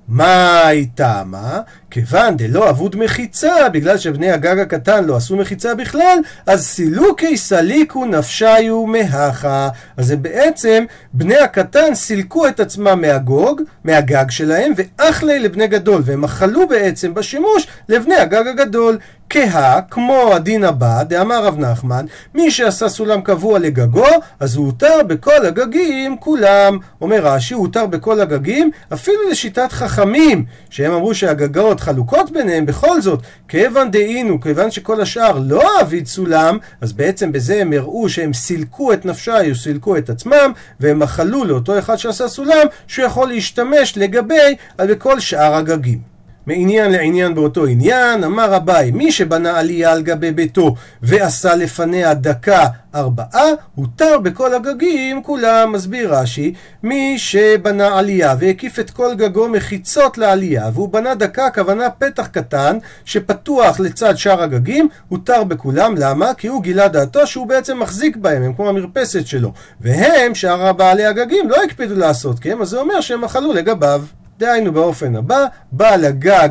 מה 0.08 0.66
הייתה 0.66 1.22
מה? 1.26 1.60
כיוון 1.92 2.36
דלא 2.36 2.70
אבוד 2.70 2.96
מחיצה, 2.96 3.68
בגלל 3.68 3.98
שבני 3.98 4.30
הגג 4.30 4.58
הקטן 4.58 5.04
לא 5.04 5.16
עשו 5.16 5.36
מחיצה 5.36 5.74
בכלל, 5.74 6.18
אז 6.46 6.66
סילוקי 6.66 7.36
סליקו 7.36 8.04
נפשיו 8.04 8.86
מהכה. 8.86 9.68
אז 9.96 10.06
זה 10.06 10.16
בעצם, 10.16 10.84
בני 11.12 11.38
הקטן 11.38 11.94
סילקו 11.94 12.46
את 12.46 12.60
עצמם 12.60 13.00
מהגוג, 13.00 13.62
מהגג 13.84 14.30
שלהם, 14.30 14.72
ואחלי 14.76 15.38
לבני 15.38 15.66
גדול, 15.66 16.02
והם 16.04 16.24
אכלו 16.24 16.68
בעצם 16.68 17.14
בשימוש 17.14 17.66
לבני 17.88 18.14
הגג 18.14 18.46
הגדול. 18.48 18.98
כהה, 19.32 19.80
כמו 19.90 20.30
הדין 20.34 20.64
הבא, 20.64 21.02
דאמר 21.02 21.44
רב 21.44 21.58
נחמן, 21.58 22.06
מי 22.34 22.50
שעשה 22.50 22.88
סולם 22.88 23.20
קבוע 23.20 23.58
לגגו, 23.58 24.06
אז 24.40 24.56
הוא 24.56 24.66
הותר 24.66 25.02
בכל 25.06 25.46
הגגים 25.46 26.16
כולם. 26.16 26.78
אומר 27.00 27.26
רש"י, 27.26 27.54
הוא 27.54 27.62
הותר 27.62 27.86
בכל 27.86 28.20
הגגים, 28.20 28.70
אפילו 28.92 29.18
לשיטת 29.30 29.72
חכמים, 29.72 30.44
שהם 30.70 30.92
אמרו 30.92 31.14
שהגגות 31.14 31.80
חלוקות 31.82 32.30
ביניהם, 32.30 32.66
בכל 32.66 33.00
זאת, 33.00 33.20
כיוון 33.48 33.90
דהינו, 33.90 34.40
כיוון 34.40 34.70
שכל 34.70 35.00
השאר 35.00 35.38
לא 35.38 35.80
אביד 35.80 36.06
סולם, 36.06 36.58
אז 36.80 36.92
בעצם 36.92 37.32
בזה 37.32 37.60
הם 37.60 37.72
הראו 37.72 38.08
שהם 38.08 38.32
סילקו 38.32 38.92
את 38.92 39.04
נפשי, 39.04 39.50
או 39.50 39.54
סילקו 39.54 39.96
את 39.96 40.10
עצמם, 40.10 40.52
והם 40.80 40.98
מחלו 40.98 41.44
לאותו 41.44 41.78
אחד 41.78 41.96
שעשה 41.96 42.28
סולם, 42.28 42.66
שהוא 42.86 43.06
יכול 43.06 43.28
להשתמש 43.28 43.98
לגבי 43.98 44.56
על 44.78 44.94
כל 44.94 45.20
שאר 45.20 45.54
הגגים. 45.54 46.11
מעניין 46.46 46.92
לעניין 46.92 47.34
באותו 47.34 47.66
עניין, 47.66 48.24
אמר 48.24 48.56
אביי, 48.56 48.90
מי 48.90 49.12
שבנה 49.12 49.58
עלייה 49.58 49.92
על 49.92 50.02
גבי 50.02 50.30
ביתו 50.32 50.74
ועשה 51.02 51.54
לפניה 51.54 52.14
דקה 52.14 52.66
ארבעה, 52.94 53.46
הותר 53.74 54.18
בכל 54.18 54.54
הגגים 54.54 55.22
כולם. 55.22 55.72
מסביר 55.72 56.14
רש"י, 56.14 56.54
מי 56.82 57.18
שבנה 57.18 57.98
עלייה 57.98 58.34
והקיף 58.38 58.78
את 58.78 58.90
כל 58.90 59.14
גגו 59.14 59.48
מחיצות 59.48 60.18
לעלייה, 60.18 60.70
והוא 60.74 60.88
בנה 60.88 61.14
דקה, 61.14 61.46
הכוונה 61.46 61.90
פתח 61.90 62.26
קטן 62.26 62.78
שפתוח 63.04 63.80
לצד 63.80 64.16
שאר 64.16 64.42
הגגים, 64.42 64.88
הותר 65.08 65.44
בכולם. 65.44 65.94
למה? 65.98 66.34
כי 66.34 66.46
הוא 66.46 66.62
גילה 66.62 66.88
דעתו 66.88 67.26
שהוא 67.26 67.46
בעצם 67.46 67.80
מחזיק 67.80 68.16
בהם, 68.16 68.42
הם 68.42 68.54
כמו 68.54 68.68
המרפסת 68.68 69.26
שלו. 69.26 69.52
והם, 69.80 70.34
שאר 70.34 70.72
בעלי 70.72 71.06
הגגים, 71.06 71.50
לא 71.50 71.56
הקפידו 71.64 71.94
לעשות 71.94 72.38
כן, 72.38 72.60
אז 72.60 72.68
זה 72.68 72.78
אומר 72.78 73.00
שהם 73.00 73.24
אכלו 73.24 73.52
לגביו. 73.52 74.02
דהיינו 74.38 74.72
באופן 74.72 75.16
הבא, 75.16 75.46
בעל 75.72 76.04
הגג 76.04 76.48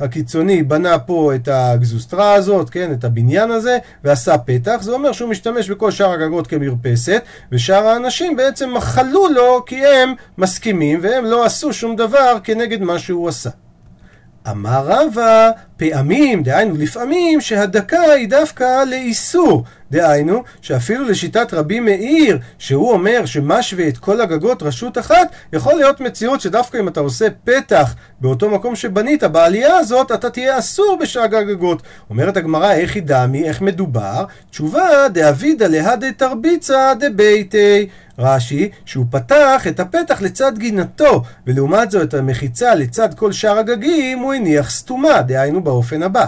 הקיצוני 0.00 0.62
בנה 0.62 0.98
פה 0.98 1.34
את 1.34 1.48
הגזוסטרה 1.48 2.32
הזאת, 2.34 2.70
כן, 2.70 2.92
את 2.92 3.04
הבניין 3.04 3.50
הזה, 3.50 3.78
ועשה 4.04 4.38
פתח, 4.38 4.78
זה 4.80 4.92
אומר 4.92 5.12
שהוא 5.12 5.30
משתמש 5.30 5.70
בכל 5.70 5.90
שאר 5.90 6.10
הגגות 6.12 6.46
כמרפסת, 6.46 7.22
ושאר 7.52 7.86
האנשים 7.86 8.36
בעצם 8.36 8.74
מחלו 8.74 9.28
לו 9.28 9.64
כי 9.66 9.86
הם 9.86 10.14
מסכימים, 10.38 10.98
והם 11.02 11.24
לא 11.24 11.44
עשו 11.44 11.72
שום 11.72 11.96
דבר 11.96 12.38
כנגד 12.44 12.82
מה 12.82 12.98
שהוא 12.98 13.28
עשה. 13.28 13.50
אמר 14.50 14.82
רבא, 14.86 15.50
פעמים, 15.76 16.42
דהיינו 16.42 16.74
לפעמים, 16.78 17.40
שהדקה 17.40 18.00
היא 18.00 18.28
דווקא 18.28 18.84
לאיסור. 18.84 19.64
דהיינו, 19.90 20.42
שאפילו 20.60 21.04
לשיטת 21.04 21.54
רבי 21.54 21.80
מאיר, 21.80 22.38
שהוא 22.58 22.92
אומר 22.92 23.26
שמשווה 23.26 23.88
את 23.88 23.98
כל 23.98 24.20
הגגות 24.20 24.62
רשות 24.62 24.98
אחת, 24.98 25.28
יכול 25.52 25.74
להיות 25.74 26.00
מציאות 26.00 26.40
שדווקא 26.40 26.78
אם 26.78 26.88
אתה 26.88 27.00
עושה 27.00 27.26
פתח 27.44 27.94
באותו 28.20 28.50
מקום 28.50 28.76
שבנית, 28.76 29.24
בעלייה 29.24 29.76
הזאת, 29.76 30.12
אתה 30.12 30.30
תהיה 30.30 30.58
אסור 30.58 30.98
בשאג 31.00 31.34
הגגות. 31.34 31.82
אומרת 32.10 32.36
הגמרא, 32.36 32.72
איך 32.72 32.94
היא 32.94 33.02
דמי, 33.06 33.48
איך 33.48 33.60
מדובר? 33.60 34.24
תשובה, 34.50 35.08
דאבידא 35.12 35.66
להדה 35.66 36.12
תרביצה 36.12 36.92
דביתי. 37.00 37.88
רש"י, 38.18 38.70
שהוא 38.84 39.06
פתח 39.10 39.66
את 39.68 39.80
הפתח 39.80 40.22
לצד 40.22 40.58
גינתו, 40.58 41.22
ולעומת 41.46 41.90
זאת 41.90 42.02
את 42.02 42.14
המחיצה 42.14 42.74
לצד 42.74 43.14
כל 43.14 43.32
שאר 43.32 43.58
הגגים, 43.58 44.18
הוא 44.18 44.34
הניח 44.34 44.70
סתומה, 44.70 45.22
דהיינו 45.22 45.64
באופן 45.64 46.02
הבא. 46.02 46.26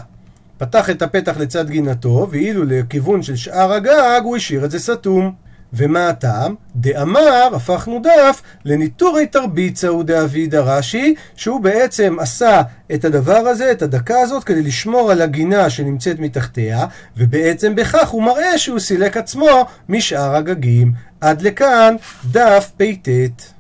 פתח 0.59 0.91
את 0.91 1.03
הפתח 1.03 1.37
לצד 1.39 1.71
גינתו, 1.71 2.27
ואילו 2.31 2.65
לכיוון 2.65 3.23
של 3.23 3.37
שאר 3.37 3.73
הגג, 3.73 4.21
הוא 4.25 4.37
השאיר 4.37 4.65
את 4.65 4.71
זה 4.71 4.79
סתום. 4.79 5.33
ומה 5.73 6.09
הטעם? 6.09 6.55
דאמר, 6.77 7.51
הפכנו 7.55 8.03
דף, 8.03 8.43
לניטורי 8.65 9.27
תרביצה 9.27 9.89
הוא 9.89 10.05
דאבידא 10.05 10.61
רש"י, 10.61 11.15
שהוא 11.37 11.61
בעצם 11.61 12.17
עשה 12.21 12.63
את 12.95 13.05
הדבר 13.05 13.37
הזה, 13.37 13.73
את 13.73 13.83
הדקה 13.83 14.21
הזאת, 14.21 14.45
כדי 14.45 14.63
לשמור 14.63 15.11
על 15.11 15.23
הגינה 15.23 15.71
שנמצאת 15.71 16.19
מתחתיה, 16.19 16.87
ובעצם 17.17 17.75
בכך 17.75 18.09
הוא 18.09 18.23
מראה 18.23 18.59
שהוא 18.59 18.79
סילק 18.79 19.17
עצמו 19.17 19.67
משאר 19.89 20.37
הגגים. 20.37 20.93
עד 21.21 21.43
לכאן 21.43 21.97
דף 22.31 22.71
פט. 22.77 23.53